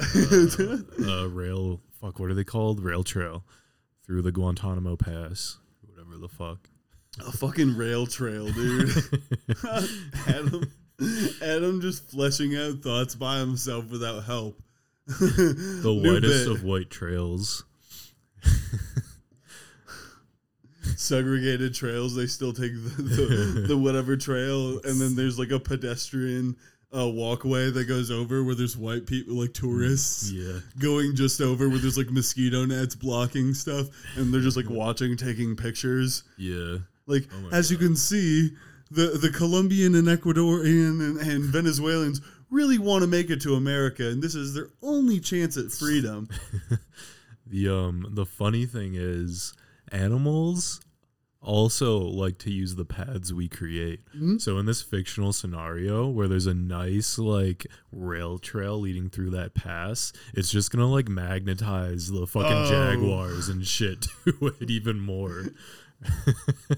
a, 0.00 1.08
a 1.08 1.28
rail. 1.28 1.80
Fuck, 2.00 2.18
what 2.18 2.30
are 2.30 2.34
they 2.34 2.44
called? 2.44 2.82
Rail 2.82 3.04
trail 3.04 3.44
through 4.04 4.22
the 4.22 4.32
Guantanamo 4.32 4.96
Pass, 4.96 5.58
whatever 5.80 6.18
the 6.18 6.28
fuck. 6.28 6.68
A 7.20 7.32
fucking 7.32 7.76
rail 7.76 8.06
trail, 8.06 8.50
dude. 8.50 8.90
Adam, 10.28 10.72
Adam 11.42 11.80
just 11.80 12.10
fleshing 12.10 12.56
out 12.56 12.82
thoughts 12.82 13.14
by 13.14 13.38
himself 13.38 13.90
without 13.90 14.24
help. 14.24 14.60
The 15.06 16.00
whitest 16.02 16.48
of 16.48 16.64
white 16.64 16.90
trails. 16.90 17.64
segregated 20.96 21.74
trails. 21.74 22.14
They 22.14 22.26
still 22.26 22.52
take 22.52 22.72
the, 22.72 23.02
the, 23.02 23.64
the 23.68 23.78
whatever 23.78 24.16
trail, 24.16 24.80
and 24.84 25.00
then 25.00 25.14
there's 25.14 25.38
like 25.38 25.50
a 25.50 25.60
pedestrian 25.60 26.56
uh, 26.96 27.08
walkway 27.08 27.70
that 27.70 27.86
goes 27.86 28.10
over 28.10 28.44
where 28.44 28.54
there's 28.54 28.76
white 28.76 29.06
people, 29.06 29.34
like 29.34 29.52
tourists. 29.52 30.30
Yeah. 30.30 30.60
Going 30.78 31.14
just 31.14 31.40
over 31.40 31.68
where 31.68 31.78
there's 31.78 31.98
like 31.98 32.10
mosquito 32.10 32.64
nets 32.64 32.94
blocking 32.94 33.54
stuff, 33.54 33.88
and 34.16 34.32
they're 34.32 34.40
just 34.40 34.56
like 34.56 34.70
watching, 34.70 35.16
taking 35.16 35.56
pictures. 35.56 36.24
Yeah. 36.36 36.78
Like 37.06 37.28
Oh 37.32 37.50
as 37.52 37.70
you 37.70 37.76
can 37.78 37.96
see, 37.96 38.50
the 38.90 39.18
the 39.20 39.30
Colombian 39.30 39.94
and 39.94 40.06
Ecuadorian 40.08 41.00
and, 41.00 41.18
and 41.18 41.44
Venezuelans 41.44 42.20
really 42.50 42.78
want 42.78 43.02
to 43.02 43.08
make 43.08 43.30
it 43.30 43.40
to 43.42 43.54
America, 43.54 44.06
and 44.08 44.22
this 44.22 44.34
is 44.34 44.54
their 44.54 44.70
only 44.82 45.20
chance 45.20 45.56
at 45.56 45.70
freedom. 45.70 46.28
The 47.46 47.68
um 47.68 48.06
the 48.10 48.24
funny 48.24 48.64
thing 48.64 48.94
is 48.96 49.52
animals 49.92 50.80
also 51.42 51.98
like 51.98 52.38
to 52.38 52.50
use 52.50 52.74
the 52.74 52.86
paths 52.86 53.34
we 53.34 53.48
create. 53.48 54.00
Mhm. 54.16 54.40
So 54.40 54.56
in 54.56 54.64
this 54.64 54.80
fictional 54.80 55.30
scenario 55.34 56.08
where 56.08 56.26
there's 56.26 56.46
a 56.46 56.54
nice 56.54 57.18
like 57.18 57.66
rail 57.92 58.38
trail 58.38 58.80
leading 58.80 59.10
through 59.10 59.28
that 59.32 59.52
pass, 59.52 60.10
it's 60.32 60.50
just 60.50 60.70
gonna 60.70 60.90
like 60.90 61.08
magnetize 61.08 62.10
the 62.10 62.26
fucking 62.26 62.50
Oh. 62.50 62.70
jaguars 62.70 63.50
and 63.50 63.66
shit 63.66 64.06
to 64.24 64.54
it 64.58 64.70
even 64.70 64.98
more. 64.98 65.44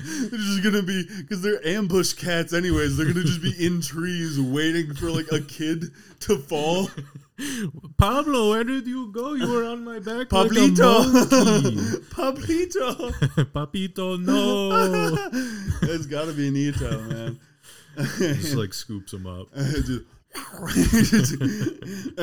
They're 0.00 0.38
just 0.38 0.62
gonna 0.62 0.82
be 0.82 1.04
because 1.18 1.42
they're 1.42 1.64
ambush 1.66 2.12
cats, 2.12 2.52
anyways. 2.52 2.96
They're 2.96 3.06
gonna 3.06 3.24
just 3.24 3.42
be 3.42 3.52
in 3.66 3.80
trees 3.82 4.40
waiting 4.40 4.94
for 4.94 5.10
like 5.10 5.30
a 5.32 5.40
kid 5.40 5.86
to 6.20 6.38
fall. 6.38 6.88
Pablo, 7.98 8.50
where 8.50 8.62
did 8.64 8.86
you 8.86 9.10
go? 9.12 9.34
You 9.34 9.48
were 9.50 9.64
on 9.64 9.84
my 9.84 9.98
back 9.98 10.28
Pablito, 10.28 11.12
like. 11.12 12.02
Pablito. 12.10 13.12
Papito, 13.52 14.20
no. 14.24 15.30
It's 15.92 16.06
got 16.06 16.26
to 16.26 16.32
be 16.32 16.50
Nito, 16.50 17.00
man. 17.02 17.38
just 18.18 18.54
like 18.54 18.72
scoops 18.74 19.12
him 19.12 19.26
up. 19.26 19.48
I 19.54 19.60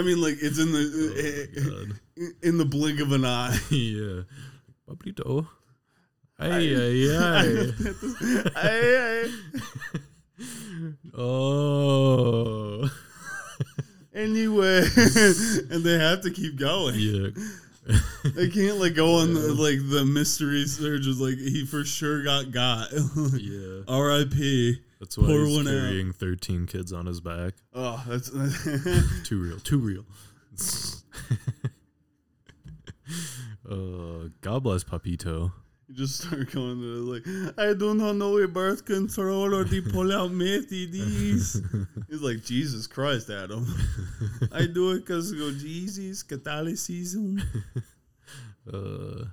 mean, 0.02 0.22
like 0.22 0.38
it's 0.42 0.60
in 0.60 0.70
Oh, 0.70 0.82
the 0.82 1.90
God. 2.18 2.32
in 2.42 2.58
the 2.58 2.66
blink 2.66 3.00
of 3.02 3.12
an 3.12 3.26
eye. 3.26 3.58
yeah. 3.70 4.22
Pablito. 4.90 5.48
Ay, 6.38 6.76
ay, 6.76 7.10
ay. 7.18 7.72
Hey, 8.56 8.82
hey. 8.92 9.32
Oh. 11.18 12.90
Anyway, 14.14 14.80
and 14.80 15.84
they 15.84 15.98
have 15.98 16.22
to 16.22 16.32
keep 16.32 16.58
going. 16.58 16.96
yeah. 16.98 17.30
They 18.36 18.50
can't 18.50 18.78
like 18.80 18.96
go 18.96 19.16
on 19.20 19.34
the, 19.34 19.54
like 19.54 19.78
the 19.90 20.04
mystery 20.06 20.66
search. 20.66 21.06
Is 21.08 21.22
like 21.22 21.38
he 21.38 21.66
for 21.66 21.86
sure 21.86 22.24
got 22.24 22.52
got. 22.52 22.88
Yeah. 23.38 23.82
R.I.P. 23.88 24.82
That's 25.00 25.18
why 25.18 25.26
Pour 25.28 25.46
he's 25.46 25.56
one 25.58 25.68
out. 25.68 25.72
carrying 25.72 26.12
13 26.12 26.66
kids 26.66 26.92
on 26.92 27.06
his 27.06 27.22
back. 27.22 27.54
Oh, 27.74 28.04
that's 28.08 28.30
Too 29.24 29.40
real. 29.42 29.60
Too 29.60 29.80
real. 29.80 30.06
uh, 33.70 34.30
God 34.42 34.64
bless 34.64 34.84
Papito. 34.84 35.52
You 35.88 35.96
just 35.96 36.20
start 36.20 36.52
going 36.52 36.82
to 36.82 37.14
like 37.14 37.26
I 37.58 37.74
do 37.74 37.94
not 37.94 38.16
know 38.16 38.38
a 38.38 38.48
birth 38.48 38.86
control 38.86 39.54
or 39.54 39.64
the 39.64 39.82
pull 39.82 40.12
out 40.12 40.32
these. 40.32 41.62
He's 42.10 42.22
like 42.22 42.44
Jesus 42.44 42.88
Christ, 42.88 43.30
Adam. 43.30 43.68
I 44.52 44.66
do 44.66 44.92
it 44.92 45.06
because 45.06 45.32
of 45.32 45.58
Jesus 45.58 46.24
Catholicism. 46.24 47.42
Uh, 48.74 49.26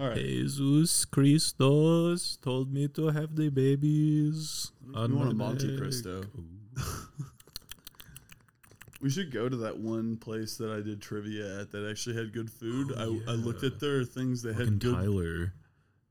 right. 0.00 0.14
Jesus 0.14 1.04
Christos 1.04 2.38
told 2.38 2.72
me 2.72 2.88
to 2.88 3.08
have 3.08 3.36
the 3.36 3.50
babies. 3.50 4.72
on 4.94 5.14
want 5.14 5.30
a 5.30 5.34
Monte 5.34 5.66
neck. 5.66 5.78
Cristo. 5.78 6.24
We 9.02 9.10
should 9.10 9.30
go 9.30 9.48
to 9.48 9.56
that 9.58 9.78
one 9.78 10.16
place 10.16 10.56
that 10.56 10.70
I 10.70 10.80
did 10.80 11.02
trivia 11.02 11.60
at 11.60 11.70
that 11.72 11.88
actually 11.88 12.16
had 12.16 12.32
good 12.32 12.50
food. 12.50 12.92
Oh, 12.96 13.20
I, 13.28 13.32
I 13.32 13.34
looked 13.34 13.62
at 13.62 13.78
their 13.78 14.04
things 14.04 14.42
that 14.42 14.54
Fucking 14.54 14.66
had 14.66 14.78
good. 14.80 14.94
Tyler, 14.94 15.52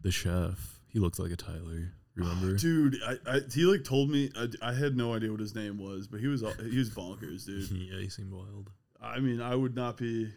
the 0.05 0.11
chef. 0.11 0.79
He 0.87 0.99
looked 0.99 1.19
like 1.19 1.31
a 1.31 1.35
Tyler. 1.35 1.91
Remember? 2.15 2.55
Dude, 2.55 2.95
I, 3.05 3.17
I 3.27 3.39
he 3.53 3.65
like 3.65 3.83
told 3.83 4.09
me 4.09 4.31
I, 4.37 4.47
I 4.61 4.73
had 4.73 4.95
no 4.95 5.13
idea 5.13 5.31
what 5.31 5.41
his 5.41 5.53
name 5.53 5.77
was, 5.79 6.07
but 6.07 6.21
he 6.21 6.27
was 6.27 6.41
he 6.41 6.77
was 6.77 6.89
bonkers, 6.91 7.45
dude. 7.47 7.69
yeah, 7.71 7.99
he 7.99 8.07
seemed 8.07 8.31
wild. 8.31 8.69
I 9.01 9.19
mean, 9.19 9.41
I 9.41 9.55
would 9.55 9.75
not 9.75 9.97
be 9.97 10.31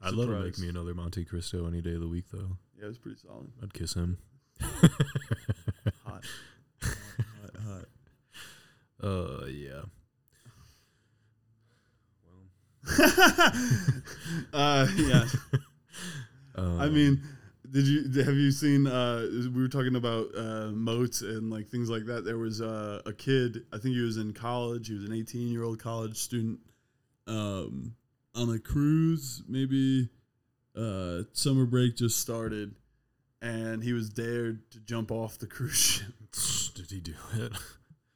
I'd 0.00 0.14
let 0.14 0.28
him 0.28 0.42
make 0.42 0.58
me 0.58 0.68
another 0.68 0.94
Monte 0.94 1.24
Cristo 1.26 1.66
any 1.66 1.82
day 1.82 1.94
of 1.94 2.00
the 2.00 2.08
week, 2.08 2.24
though. 2.32 2.56
Yeah, 2.78 2.84
it 2.84 2.88
was 2.88 2.98
pretty 2.98 3.18
solid. 3.18 3.50
I'd 3.62 3.74
kiss 3.74 3.94
him. 3.94 4.18
Hot. 4.60 6.24
hot, 6.82 7.56
hot. 7.66 7.84
Uh, 9.02 9.46
yeah. 9.46 9.82
uh, 14.52 14.86
yeah. 14.96 15.26
Um, 16.54 16.80
I 16.80 16.88
mean, 16.88 17.20
did 17.76 17.86
you 17.86 18.22
have 18.22 18.36
you 18.36 18.50
seen? 18.50 18.86
Uh, 18.86 19.26
we 19.54 19.60
were 19.60 19.68
talking 19.68 19.96
about 19.96 20.28
uh, 20.34 20.70
moats 20.72 21.20
and 21.20 21.50
like 21.50 21.68
things 21.68 21.90
like 21.90 22.06
that. 22.06 22.24
There 22.24 22.38
was 22.38 22.62
uh, 22.62 23.02
a 23.04 23.12
kid. 23.12 23.64
I 23.70 23.76
think 23.76 23.94
he 23.94 24.00
was 24.00 24.16
in 24.16 24.32
college. 24.32 24.88
He 24.88 24.94
was 24.94 25.04
an 25.04 25.12
18 25.12 25.48
year 25.48 25.62
old 25.62 25.78
college 25.78 26.16
student 26.16 26.58
um, 27.26 27.94
on 28.34 28.48
a 28.48 28.58
cruise. 28.58 29.42
Maybe 29.46 30.08
uh, 30.74 31.24
summer 31.34 31.66
break 31.66 31.96
just 31.96 32.18
started, 32.18 32.74
and 33.42 33.84
he 33.84 33.92
was 33.92 34.08
dared 34.08 34.70
to 34.70 34.80
jump 34.80 35.10
off 35.10 35.36
the 35.36 35.46
cruise 35.46 35.76
ship. 35.76 36.14
did 36.74 36.90
he 36.90 37.00
do 37.00 37.14
it? 37.34 37.52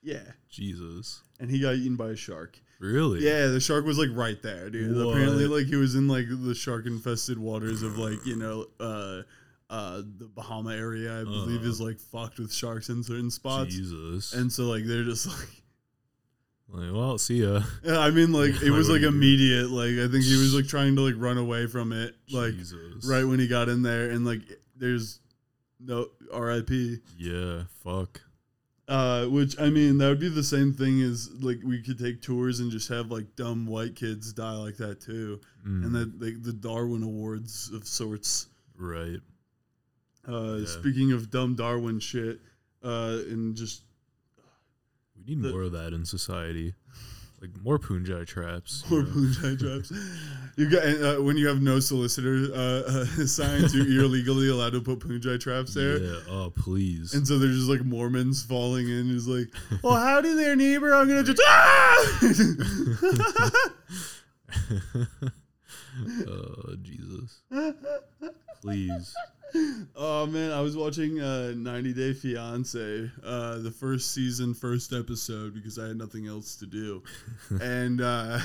Yeah, 0.03 0.25
Jesus. 0.49 1.21
and 1.39 1.51
he 1.51 1.61
got 1.61 1.75
eaten 1.75 1.97
by 1.97 2.09
a 2.09 2.17
shark. 2.17 2.59
Really? 2.79 3.21
Yeah, 3.23 3.49
the 3.49 3.61
shark 3.61 3.85
was 3.85 3.99
like 3.99 4.09
right 4.15 4.41
there, 4.43 4.71
dude. 4.71 4.97
What? 4.97 5.13
Apparently, 5.13 5.47
like 5.47 5.67
he 5.67 5.77
was 5.77 5.97
in 5.97 6.09
like 6.09 6.25
the 6.31 6.55
shark 6.55 6.87
infested 6.87 7.39
waters 7.39 7.83
of 7.83 7.99
like 7.99 8.25
you 8.25 8.37
know 8.37 8.65
uh 8.81 9.21
uh 9.71 10.03
the 10.19 10.27
Bahama 10.27 10.75
area. 10.75 11.21
I 11.21 11.25
believe 11.25 11.63
Uh. 11.63 11.69
is 11.69 11.81
like 11.81 11.99
fucked 11.99 12.39
with 12.39 12.53
sharks 12.53 12.89
in 12.91 13.03
certain 13.03 13.31
spots, 13.31 13.75
Jesus. 13.75 14.33
and 14.35 14.53
so 14.53 14.65
like 14.65 14.85
they're 14.85 15.05
just 15.05 15.27
like. 15.29 15.49
like, 16.73 16.93
well, 16.93 17.19
see 17.19 17.43
ya. 17.43 17.63
Yeah, 17.85 17.99
I 17.99 18.11
mean, 18.11 18.33
like 18.33 18.51
it 18.63 18.63
Like, 18.63 18.71
was 18.73 18.89
what 18.89 18.95
like 18.95 19.01
do 19.03 19.07
you 19.07 19.11
do? 19.13 19.17
immediate. 19.17 19.71
Like 19.71 20.05
I 20.05 20.11
think 20.11 20.25
he 20.25 20.37
was 20.37 20.55
like 20.55 20.67
trying 20.67 20.97
to 20.97 21.03
like 21.03 21.15
run 21.17 21.39
away 21.39 21.67
from 21.67 21.93
it, 21.93 22.15
like 22.33 22.55
Jesus. 22.55 23.05
right 23.05 23.25
when 23.25 23.39
he 23.39 23.47
got 23.49 23.69
in 23.69 23.83
there, 23.83 24.11
and 24.11 24.25
like 24.27 24.43
there's 24.77 25.21
no 25.79 26.07
R.I.P. 26.33 26.99
Yeah. 27.19 27.63
Fuck. 27.85 28.21
Uh, 28.89 29.27
which 29.27 29.59
I 29.61 29.71
mean, 29.71 29.99
that 29.99 30.09
would 30.09 30.19
be 30.21 30.29
the 30.29 30.43
same 30.43 30.73
thing 30.73 31.01
as 31.01 31.31
like 31.41 31.59
we 31.65 31.81
could 31.81 31.97
take 31.99 32.23
tours 32.23 32.59
and 32.59 32.73
just 32.73 32.89
have 32.89 33.11
like 33.11 33.37
dumb 33.37 33.67
white 33.67 33.95
kids 33.95 34.33
die 34.33 34.53
like 34.57 34.77
that 34.79 35.01
too, 35.01 35.41
Mm, 35.67 35.85
and 35.85 35.95
that 35.95 36.21
like 36.21 36.43
the 36.43 36.53
Darwin 36.53 37.03
Awards 37.05 37.71
of 37.73 37.87
sorts. 37.87 38.49
right. 38.77 39.21
Uh, 40.29 40.57
Yeah. 40.61 40.67
speaking 40.67 41.13
of 41.13 41.31
dumb 41.31 41.55
Darwin 41.55 41.99
shit, 42.01 42.41
uh, 42.83 43.19
and 43.29 43.55
just 43.57 43.83
We 45.17 45.35
need 45.35 45.43
The- 45.45 45.51
more 45.51 45.63
of 45.63 45.73
that 45.73 45.93
in 45.93 46.05
society. 46.05 46.75
Like 47.43 47.51
more 47.63 47.79
Punji 47.79 48.27
traps. 48.27 48.85
more 48.91 49.03
know? 49.03 49.09
Punji 49.11 49.59
traps. 49.59 49.93
You 50.57 50.69
got 50.69 50.83
uh, 50.85 51.23
when 51.23 51.39
you 51.39 51.47
have 51.49 51.63
no 51.63 51.81
solicitor 51.81 52.49
uh, 52.55 53.05
signs, 53.27 53.75
you're, 53.75 53.87
you're 53.87 54.07
legally 54.09 54.49
allowed 54.51 54.73
to 54.75 54.81
put 54.83 54.99
Punji 54.99 55.41
traps 55.41 55.73
there. 55.73 55.99
Yeah. 56.03 56.21
Oh, 56.29 56.51
please. 56.55 57.15
And 57.15 57.27
so 57.27 57.39
there's 57.39 57.57
just 57.57 57.69
like 57.71 57.83
Mormons 57.83 58.43
falling 58.45 58.89
in. 58.91 59.09
Is 59.11 59.27
like, 59.27 59.49
oh 59.85 59.95
howdy 59.97 60.35
there, 60.35 60.55
neighbor. 60.55 60.95
I'm 60.95 61.09
gonna 61.09 61.23
just 61.25 61.41
ah! 61.47 62.21
oh, 66.29 66.75
Jesus. 66.83 67.41
Please. 68.63 69.15
Oh 69.97 70.27
man, 70.27 70.53
I 70.53 70.61
was 70.61 70.77
watching 70.77 71.21
uh, 71.21 71.53
90 71.57 71.93
Day 71.93 72.13
Fiance, 72.13 73.11
uh, 73.25 73.59
the 73.59 73.71
first 73.71 74.13
season, 74.13 74.55
first 74.55 74.93
episode, 74.93 75.55
because 75.55 75.79
I 75.79 75.89
had 75.89 75.97
nothing 75.97 76.27
else 76.27 76.57
to 76.57 76.67
do, 76.67 77.03
and 77.61 78.01
uh, 78.01 78.39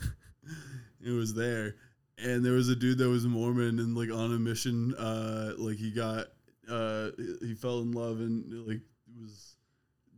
it 1.04 1.10
was 1.10 1.34
there, 1.34 1.76
and 2.18 2.44
there 2.44 2.54
was 2.54 2.68
a 2.68 2.76
dude 2.76 2.98
that 2.98 3.08
was 3.08 3.26
Mormon 3.26 3.78
and 3.78 3.96
like 3.96 4.10
on 4.10 4.34
a 4.34 4.38
mission, 4.38 4.94
uh, 4.94 5.52
like 5.58 5.76
he 5.76 5.90
got, 5.90 6.26
uh, 6.70 7.10
he 7.40 7.54
fell 7.54 7.80
in 7.80 7.92
love 7.92 8.20
and 8.20 8.66
like 8.66 8.80
was 9.20 9.56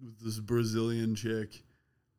with 0.02 0.20
this 0.20 0.38
Brazilian 0.38 1.14
chick. 1.14 1.62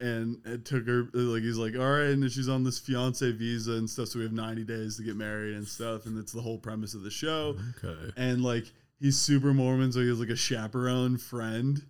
And 0.01 0.37
it 0.45 0.63
took 0.65 0.87
her 0.87 1.07
like 1.13 1.41
he's 1.43 1.57
like, 1.57 1.75
all 1.75 1.81
right, 1.91 2.07
and 2.11 2.23
then 2.23 2.29
she's 2.29 2.47
on 2.47 2.63
this 2.63 2.79
fiance 2.79 3.29
visa 3.33 3.73
and 3.73 3.89
stuff. 3.89 4.07
So 4.09 4.19
we 4.19 4.23
have 4.25 4.33
ninety 4.33 4.63
days 4.63 4.95
to 4.97 5.03
get 5.03 5.15
married 5.17 5.55
and 5.55 5.67
stuff, 5.67 6.05
and 6.05 6.17
that's 6.17 6.31
the 6.31 6.41
whole 6.41 6.57
premise 6.57 6.93
of 6.93 7.01
the 7.03 7.11
show 7.11 7.57
Okay. 7.83 8.11
and 8.15 8.41
like 8.41 8.63
he's 8.99 9.19
super 9.19 9.53
Mormon, 9.53 9.91
so 9.91 9.99
he 9.99 10.07
has 10.09 10.19
like 10.19 10.29
a 10.29 10.35
chaperone 10.35 11.17
friend 11.17 11.81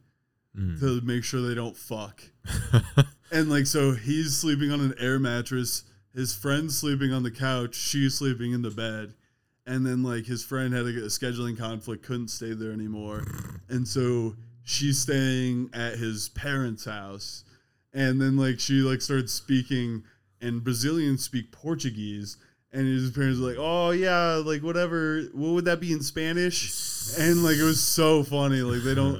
Mm. 0.57 0.79
to 0.79 0.99
make 1.01 1.23
sure 1.23 1.47
they 1.47 1.53
don't 1.53 1.77
fuck. 1.77 2.23
And 3.31 3.47
like 3.51 3.67
so 3.67 3.91
he's 3.91 4.35
sleeping 4.35 4.71
on 4.71 4.81
an 4.81 4.95
air 4.99 5.19
mattress, 5.19 5.83
his 6.15 6.33
friend's 6.33 6.75
sleeping 6.75 7.13
on 7.13 7.21
the 7.21 7.29
couch, 7.29 7.75
she's 7.75 8.15
sleeping 8.15 8.51
in 8.53 8.63
the 8.63 8.71
bed. 8.71 9.13
And 9.67 9.85
then 9.85 10.01
like 10.01 10.25
his 10.25 10.43
friend 10.43 10.73
had 10.73 10.85
a, 10.85 10.89
a 10.89 11.09
scheduling 11.09 11.55
conflict, 11.55 12.03
couldn't 12.03 12.29
stay 12.29 12.53
there 12.53 12.71
anymore. 12.71 13.23
And 13.69 13.87
so 13.87 14.35
she's 14.63 14.97
staying 14.99 15.69
at 15.73 15.99
his 15.99 16.29
parents' 16.29 16.85
house. 16.85 17.43
And 17.93 18.21
then 18.21 18.37
like 18.37 18.59
she 18.59 18.81
like 18.81 19.01
started 19.01 19.29
speaking 19.29 20.03
and 20.41 20.63
Brazilians 20.63 21.23
speak 21.23 21.51
Portuguese. 21.51 22.37
And 22.71 22.85
his 22.87 23.09
parents 23.09 23.39
were 23.39 23.47
like, 23.49 23.57
"Oh 23.59 23.89
yeah, 23.89 24.35
like 24.45 24.61
whatever. 24.61 25.23
What 25.33 25.53
would 25.53 25.65
that 25.65 25.79
be 25.79 25.91
in 25.91 26.03
Spanish?" 26.03 26.71
And 27.17 27.43
like 27.43 27.57
it 27.57 27.63
was 27.63 27.81
so 27.81 28.21
funny. 28.23 28.61
Like 28.61 28.83
they 28.83 28.93
don't. 28.93 29.19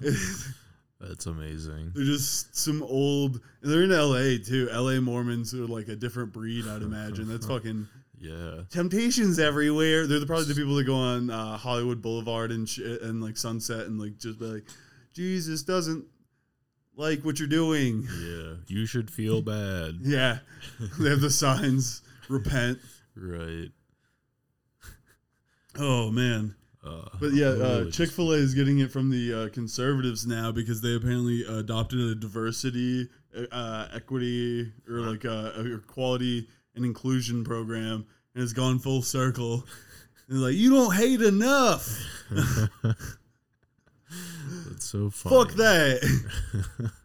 That's 1.00 1.26
amazing. 1.26 1.92
They're 1.94 2.04
just 2.04 2.56
some 2.56 2.82
old. 2.82 3.40
They're 3.62 3.84
in 3.84 3.92
L.A. 3.92 4.38
too. 4.38 4.68
L.A. 4.72 5.00
Mormons 5.00 5.54
are 5.54 5.66
like 5.66 5.86
a 5.86 5.94
different 5.94 6.32
breed, 6.32 6.66
I'd 6.66 6.82
imagine. 6.82 7.28
That's 7.28 7.46
fucking 7.54 7.86
Yeah. 8.20 8.62
temptations 8.70 9.38
everywhere. 9.38 10.08
They're 10.08 10.18
the, 10.18 10.26
probably 10.26 10.46
the 10.46 10.54
people 10.56 10.74
that 10.74 10.84
go 10.84 10.96
on 10.96 11.30
uh, 11.30 11.56
Hollywood 11.56 12.02
Boulevard 12.02 12.50
and 12.50 12.68
shit 12.68 13.00
and 13.02 13.22
like 13.22 13.36
Sunset 13.36 13.86
and 13.86 14.00
like 14.00 14.18
just 14.18 14.40
be 14.40 14.46
like, 14.46 14.64
Jesus 15.14 15.62
doesn't 15.62 16.04
like 16.98 17.24
what 17.24 17.38
you're 17.38 17.48
doing. 17.48 18.06
Yeah. 18.20 18.54
You 18.66 18.84
should 18.84 19.10
feel 19.10 19.40
bad. 19.40 20.00
Yeah, 20.02 20.38
they 20.98 21.08
have 21.08 21.20
the 21.20 21.30
signs. 21.30 22.02
Repent. 22.28 22.78
Right. 23.16 23.70
Oh 25.78 26.10
man. 26.10 26.54
Uh, 26.84 27.08
But 27.20 27.32
yeah, 27.32 27.48
uh, 27.48 27.90
Chick 27.90 28.10
Fil 28.10 28.32
A 28.32 28.36
is 28.36 28.54
getting 28.54 28.80
it 28.80 28.90
from 28.90 29.10
the 29.10 29.32
uh, 29.44 29.48
conservatives 29.50 30.26
now 30.26 30.52
because 30.52 30.80
they 30.80 30.94
apparently 30.94 31.44
adopted 31.44 31.98
a 32.00 32.14
diversity, 32.14 33.08
uh, 33.50 33.88
equity, 33.94 34.72
or 34.88 35.00
like 35.00 35.24
a, 35.24 35.52
a 35.56 35.74
equality 35.76 36.48
and 36.74 36.84
inclusion 36.84 37.44
program, 37.44 38.06
and 38.34 38.42
it's 38.44 38.52
gone 38.52 38.78
full 38.78 39.02
circle. 39.02 39.64
And 40.28 40.38
they're 40.38 40.48
like, 40.50 40.54
you 40.56 40.70
don't 40.70 40.94
hate 40.94 41.20
enough. 41.22 41.98
That's 44.68 44.84
so 44.86 45.10
funny. 45.10 45.36
Fuck 45.36 45.54
that. 45.56 46.90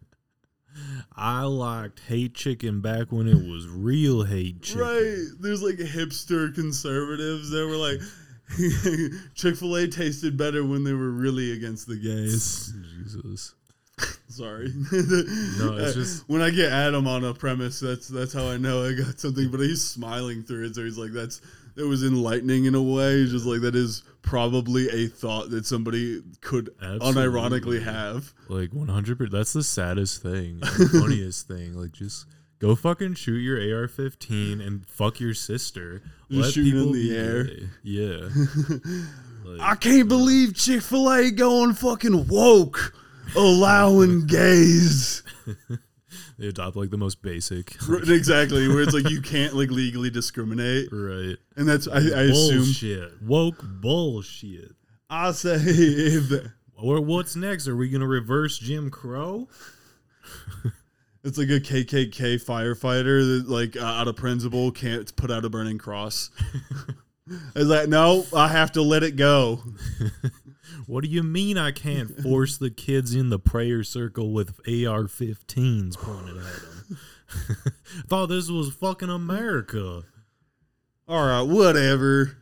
I 1.16 1.44
liked 1.44 2.00
hate 2.08 2.34
chicken 2.34 2.82
back 2.82 3.12
when 3.12 3.28
it 3.28 3.36
was 3.36 3.68
real 3.68 4.24
hate 4.24 4.62
chicken. 4.64 4.82
right? 4.82 5.26
There's 5.40 5.62
like 5.62 5.76
hipster 5.76 6.54
conservatives 6.54 7.52
that 7.52 7.68
were 7.68 7.78
like, 7.78 8.00
Chick 9.36 9.56
Fil 9.56 9.76
A 9.76 9.88
tasted 9.88 10.36
better 10.38 10.64
when 10.66 10.84
they 10.84 10.94
were 10.94 11.12
really 11.12 11.52
against 11.52 11.88
the 11.88 11.96
gays. 11.96 12.74
Jesus. 13.04 13.54
Sorry. 14.28 14.70
No, 14.92 15.78
it's 15.78 15.92
Uh, 15.92 15.94
just- 15.94 16.28
when 16.28 16.42
I 16.42 16.50
get 16.50 16.72
Adam 16.72 17.06
on 17.08 17.24
a 17.24 17.34
premise, 17.36 17.80
that's 17.80 18.08
that's 18.08 18.34
how 18.34 18.48
I 18.48 18.58
know 18.58 18.84
I 18.84 18.94
got 18.94 19.20
something. 19.20 19.52
But 19.52 19.60
he's 19.60 19.84
smiling 19.84 20.42
through 20.44 20.66
it, 20.66 20.76
so 20.76 20.84
he's 20.84 20.98
like, 20.98 21.12
"That's 21.12 21.40
that 21.76 21.88
was 21.88 22.04
enlightening 22.04 22.66
in 22.66 22.76
a 22.76 22.82
way." 22.82 23.26
Just 23.26 23.46
like, 23.46 23.62
"That 23.62 23.76
is 23.76 24.04
probably 24.22 24.90
a 24.90 25.08
thought 25.08 25.50
that 25.52 25.66
somebody 25.66 26.22
could 26.42 26.70
Absolutely. 26.82 27.14
unironically 27.24 27.84
have." 27.84 28.34
Like 28.50 28.72
100%. 28.72 29.32
That's 29.32 29.54
the 29.54 29.64
saddest 29.64 30.22
thing. 30.22 30.60
and 30.62 30.90
funniest 30.92 31.48
thing. 31.48 31.74
Like, 31.74 31.92
just 31.92 32.26
go 32.60 32.76
fucking 32.76 33.16
shoot 33.16 33.40
your 33.40 33.58
AR 33.78 33.88
15 33.88 34.62
and 34.62 34.86
fuck 34.88 35.20
your 35.20 35.34
sister. 35.34 36.02
Just 36.32 36.54
shoot 36.54 36.74
it 36.74 36.78
in 36.82 36.92
the 36.92 37.16
air. 37.18 37.44
gay. 37.46 37.70
Yeah. 37.84 38.30
Like, 39.46 39.60
I 39.60 39.76
can't 39.76 40.04
uh, 40.04 40.06
believe 40.06 40.56
Chick 40.56 40.82
Fil 40.82 41.12
A 41.12 41.30
going 41.30 41.74
fucking 41.74 42.28
woke, 42.30 42.96
allowing 43.36 44.26
gays. 44.26 45.22
They 46.38 46.48
adopt 46.48 46.76
like 46.76 46.90
the 46.90 46.98
most 46.98 47.22
basic. 47.22 47.76
Right, 47.88 48.08
exactly, 48.08 48.68
where 48.68 48.82
it's 48.82 48.94
like 48.94 49.10
you 49.10 49.22
can't 49.22 49.56
like 49.56 49.70
legally 49.70 50.10
discriminate, 50.10 50.90
right. 50.92 51.38
and 51.56 51.68
that's 51.68 51.88
I, 51.88 51.98
I 51.98 52.24
assume 52.24 52.64
bullshit. 52.64 53.22
Woke 53.22 53.64
bullshit. 53.64 54.72
I 55.10 55.32
say 55.32 56.20
Or 56.76 57.02
what's 57.02 57.36
next? 57.36 57.68
Are 57.68 57.76
we 57.76 57.90
gonna 57.90 58.08
reverse 58.08 58.58
Jim 58.58 58.90
Crow? 58.90 59.48
It's 61.26 61.38
like 61.38 61.48
a 61.48 61.62
KKK 61.62 62.44
firefighter 62.44 63.38
that, 63.38 63.50
like, 63.50 63.78
uh, 63.78 63.86
out 63.86 64.10
of 64.10 64.18
principle, 64.18 64.72
can't 64.72 65.16
put 65.16 65.32
out 65.32 65.46
a 65.46 65.50
burning 65.50 65.78
cross. 65.78 66.30
It's 67.56 67.70
like, 67.70 67.88
no, 67.88 68.26
I 68.36 68.50
have 68.50 68.74
to 68.74 68.82
let 68.82 69.04
it 69.04 69.16
go. 69.16 69.62
What 70.86 71.04
do 71.04 71.10
you 71.10 71.24
mean 71.24 71.58
I 71.58 71.72
can't 71.72 72.22
force 72.22 72.58
the 72.58 72.70
kids 72.70 73.16
in 73.16 73.30
the 73.30 73.40
prayer 73.40 73.84
circle 73.84 74.32
with 74.32 74.60
AR-15s 74.68 75.98
pointed 75.98 76.38
at 76.38 76.44
them? 76.44 76.98
Thought 78.08 78.28
this 78.28 78.50
was 78.50 78.74
fucking 78.74 79.10
America. 79.10 80.04
All 81.08 81.26
right, 81.26 81.42
whatever. 81.42 82.38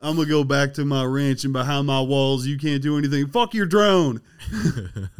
I'm 0.00 0.16
gonna 0.16 0.28
go 0.28 0.42
back 0.42 0.74
to 0.74 0.84
my 0.84 1.04
ranch 1.04 1.44
and 1.44 1.52
behind 1.52 1.86
my 1.86 2.00
walls. 2.00 2.44
You 2.46 2.58
can't 2.58 2.82
do 2.82 2.98
anything. 2.98 3.28
Fuck 3.28 3.54
your 3.54 3.66
drone. 3.66 4.20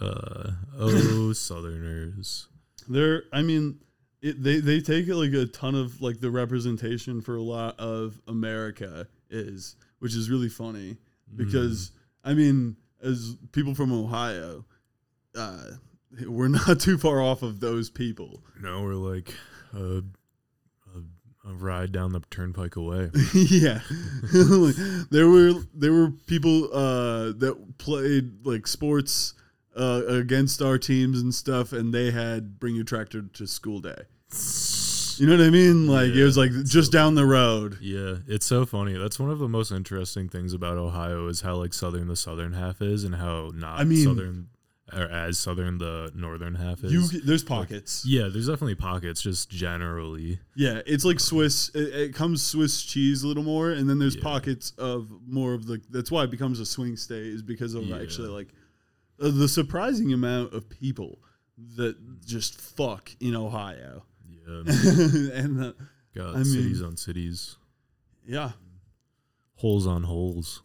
uh, 0.00 0.50
oh, 0.78 1.32
Southerners. 1.32 2.48
They're, 2.86 3.22
I 3.32 3.40
mean, 3.40 3.78
it, 4.22 4.42
they 4.42 4.60
they 4.60 4.80
take 4.80 5.08
it 5.08 5.14
like 5.16 5.32
a 5.32 5.46
ton 5.46 5.74
of 5.74 6.00
like 6.00 6.20
the 6.20 6.30
representation 6.30 7.20
for 7.20 7.36
a 7.36 7.42
lot 7.42 7.78
of 7.78 8.20
America 8.28 9.06
is, 9.30 9.76
which 9.98 10.14
is 10.14 10.28
really 10.28 10.48
funny 10.48 10.98
because 11.36 11.92
I 12.24 12.34
mean, 12.34 12.76
as 13.02 13.36
people 13.52 13.74
from 13.74 13.92
Ohio, 13.92 14.64
uh, 15.36 15.62
we're 16.26 16.48
not 16.48 16.80
too 16.80 16.98
far 16.98 17.20
off 17.20 17.42
of 17.42 17.60
those 17.60 17.90
people. 17.90 18.42
No, 18.60 18.82
we're 18.82 18.94
like 18.94 19.34
a, 19.74 20.02
a, 20.96 21.48
a 21.48 21.54
ride 21.54 21.92
down 21.92 22.12
the 22.12 22.20
turnpike 22.30 22.76
away. 22.76 23.10
yeah, 23.34 23.80
there 25.10 25.28
were 25.28 25.54
there 25.74 25.92
were 25.92 26.10
people 26.26 26.64
uh, 26.74 27.32
that 27.38 27.78
played 27.78 28.44
like 28.44 28.66
sports 28.66 29.34
uh, 29.76 30.02
against 30.06 30.60
our 30.62 30.78
teams 30.78 31.20
and 31.20 31.34
stuff, 31.34 31.72
and 31.72 31.92
they 31.94 32.10
had 32.10 32.58
bring 32.58 32.74
your 32.74 32.84
tractor 32.84 33.22
to 33.22 33.46
school 33.46 33.80
day. 33.80 34.02
You 35.18 35.26
know 35.26 35.36
what 35.36 35.46
I 35.46 35.50
mean? 35.50 35.86
Like 35.86 36.12
it 36.12 36.24
was 36.24 36.38
like 36.38 36.50
just 36.64 36.90
down 36.92 37.14
the 37.14 37.26
road. 37.26 37.76
Yeah, 37.80 38.16
it's 38.26 38.46
so 38.46 38.64
funny. 38.64 38.94
That's 38.96 39.18
one 39.18 39.30
of 39.30 39.38
the 39.38 39.48
most 39.48 39.70
interesting 39.70 40.28
things 40.30 40.54
about 40.54 40.78
Ohio 40.78 41.28
is 41.28 41.42
how 41.42 41.56
like 41.56 41.74
southern 41.74 42.08
the 42.08 42.16
southern 42.16 42.54
half 42.54 42.80
is, 42.80 43.04
and 43.04 43.14
how 43.14 43.50
not 43.54 43.78
I 43.80 43.84
mean- 43.84 44.04
southern 44.04 44.48
or 44.92 45.02
as 45.02 45.38
southern 45.38 45.78
the 45.78 46.10
northern 46.16 46.54
half 46.56 46.82
is. 46.82 46.92
You 46.92 47.06
there's 47.20 47.44
pockets. 47.44 48.02
yeah, 48.04 48.22
there's 48.32 48.48
definitely 48.48 48.74
pockets, 48.76 49.20
just 49.22 49.48
generally. 49.50 50.40
Yeah, 50.56 50.80
it's 50.86 51.04
like 51.04 51.20
Swiss. 51.20 51.68
It, 51.74 51.94
it 51.94 52.14
comes 52.14 52.42
Swiss 52.42 52.82
cheese 52.82 53.22
a 53.22 53.28
little 53.28 53.44
more, 53.44 53.70
and 53.70 53.88
then 53.88 53.98
there's 54.00 54.16
Yeah. 54.16 54.22
pockets 54.22 54.72
of 54.78 55.08
more 55.28 55.52
of 55.54 55.66
the. 55.66 55.80
That's 55.90 56.10
why 56.10 56.24
it 56.24 56.30
becomes 56.30 56.58
a 56.60 56.66
swing 56.66 56.96
state 56.96 57.26
is 57.26 57.42
because 57.42 57.74
of 57.74 57.84
Yeah. 57.84 58.00
actually 58.00 58.28
like 58.30 58.48
uh, 59.20 59.30
the 59.30 59.48
surprising 59.48 60.12
amount 60.12 60.52
of 60.54 60.68
people 60.68 61.18
that 61.76 61.96
just 62.24 62.60
fuck 62.60 63.10
in 63.20 63.34
Ohio, 63.36 64.04
Yeah, 64.28 64.62
and 65.34 65.64
uh, 65.64 65.72
I 66.18 66.36
mean- 66.36 66.44
cities 66.44 66.82
on 66.82 66.96
cities, 66.96 67.56
yeah, 68.26 68.52
holes 69.56 69.86
on 69.86 70.02
holes. 70.04 70.62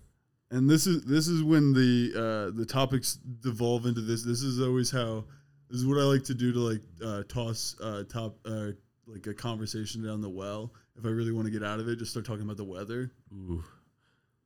and 0.51 0.69
this 0.69 0.87
is 0.87 1.03
this 1.05 1.27
is 1.27 1.43
when 1.43 1.73
the 1.73 2.11
uh, 2.15 2.57
the 2.57 2.65
topics 2.65 3.15
devolve 3.41 3.85
into 3.85 4.01
this. 4.01 4.23
This 4.23 4.41
is 4.41 4.61
always 4.61 4.91
how. 4.91 5.25
This 5.69 5.79
is 5.81 5.87
what 5.87 5.97
I 5.97 6.03
like 6.03 6.23
to 6.25 6.35
do 6.35 6.53
to 6.53 6.59
like 6.59 6.81
uh, 7.03 7.23
toss 7.27 7.75
uh, 7.81 8.03
top 8.07 8.37
uh, 8.45 8.67
like 9.07 9.25
a 9.25 9.33
conversation 9.33 10.03
down 10.05 10.21
the 10.21 10.29
well. 10.29 10.71
If 10.97 11.03
I 11.05 11.09
really 11.09 11.31
want 11.31 11.45
to 11.47 11.51
get 11.51 11.63
out 11.63 11.79
of 11.79 11.87
it, 11.89 11.97
just 11.97 12.11
start 12.11 12.23
talking 12.25 12.43
about 12.43 12.57
the 12.57 12.63
weather. 12.63 13.11
Ooh, 13.33 13.63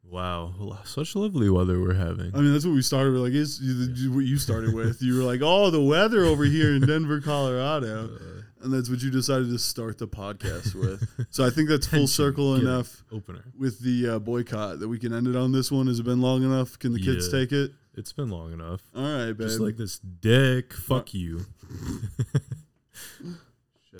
wow, 0.09 0.79
such 0.85 1.15
lovely 1.15 1.49
weather 1.49 1.79
we're 1.79 1.93
having. 1.93 2.31
I 2.33 2.39
mean, 2.41 2.53
that's 2.53 2.65
what 2.65 2.73
we 2.73 2.81
started 2.81 3.13
with. 3.13 3.21
Like, 3.21 3.33
it's 3.33 3.59
you- 3.61 4.11
what 4.13 4.25
you 4.25 4.37
started 4.37 4.73
with. 4.73 5.01
You 5.01 5.17
were 5.17 5.23
like, 5.23 5.41
"Oh, 5.43 5.69
the 5.69 5.81
weather 5.81 6.25
over 6.25 6.43
here 6.45 6.73
in 6.75 6.85
Denver, 6.85 7.21
Colorado," 7.25 8.05
Uh, 8.13 8.41
and 8.63 8.73
that's 8.73 8.89
what 8.89 9.01
you 9.01 9.09
decided 9.09 9.49
to 9.49 9.57
start 9.59 9.97
the 9.99 10.07
podcast 10.07 10.75
with. 10.75 11.07
So 11.31 11.45
I 11.45 11.49
think 11.49 11.69
that's 11.69 11.87
full 11.87 12.07
circle 12.07 12.55
it. 12.55 12.61
enough 12.63 13.03
opener. 13.11 13.45
with 13.57 13.79
the 13.79 14.15
uh, 14.15 14.19
boycott 14.19 14.79
that 14.79 14.87
we 14.89 14.99
can 14.99 15.13
end 15.13 15.27
it 15.27 15.35
on 15.35 15.51
this 15.53 15.71
one. 15.71 15.87
Has 15.87 15.99
it 15.99 16.03
been 16.03 16.21
long 16.21 16.43
enough? 16.43 16.77
Can 16.79 16.91
the 16.93 16.99
kids 17.01 17.27
Yeah. 17.31 17.39
take 17.39 17.51
it? 17.53 17.71
It's 17.95 18.11
been 18.13 18.29
long 18.29 18.51
enough. 18.53 18.81
All 18.95 19.01
right, 19.03 19.27
babe. 19.33 19.39
Just 19.47 19.59
like 19.59 19.77
this 19.77 19.99
dick. 19.99 20.73
Fuck 20.73 21.13
you. 21.13 21.45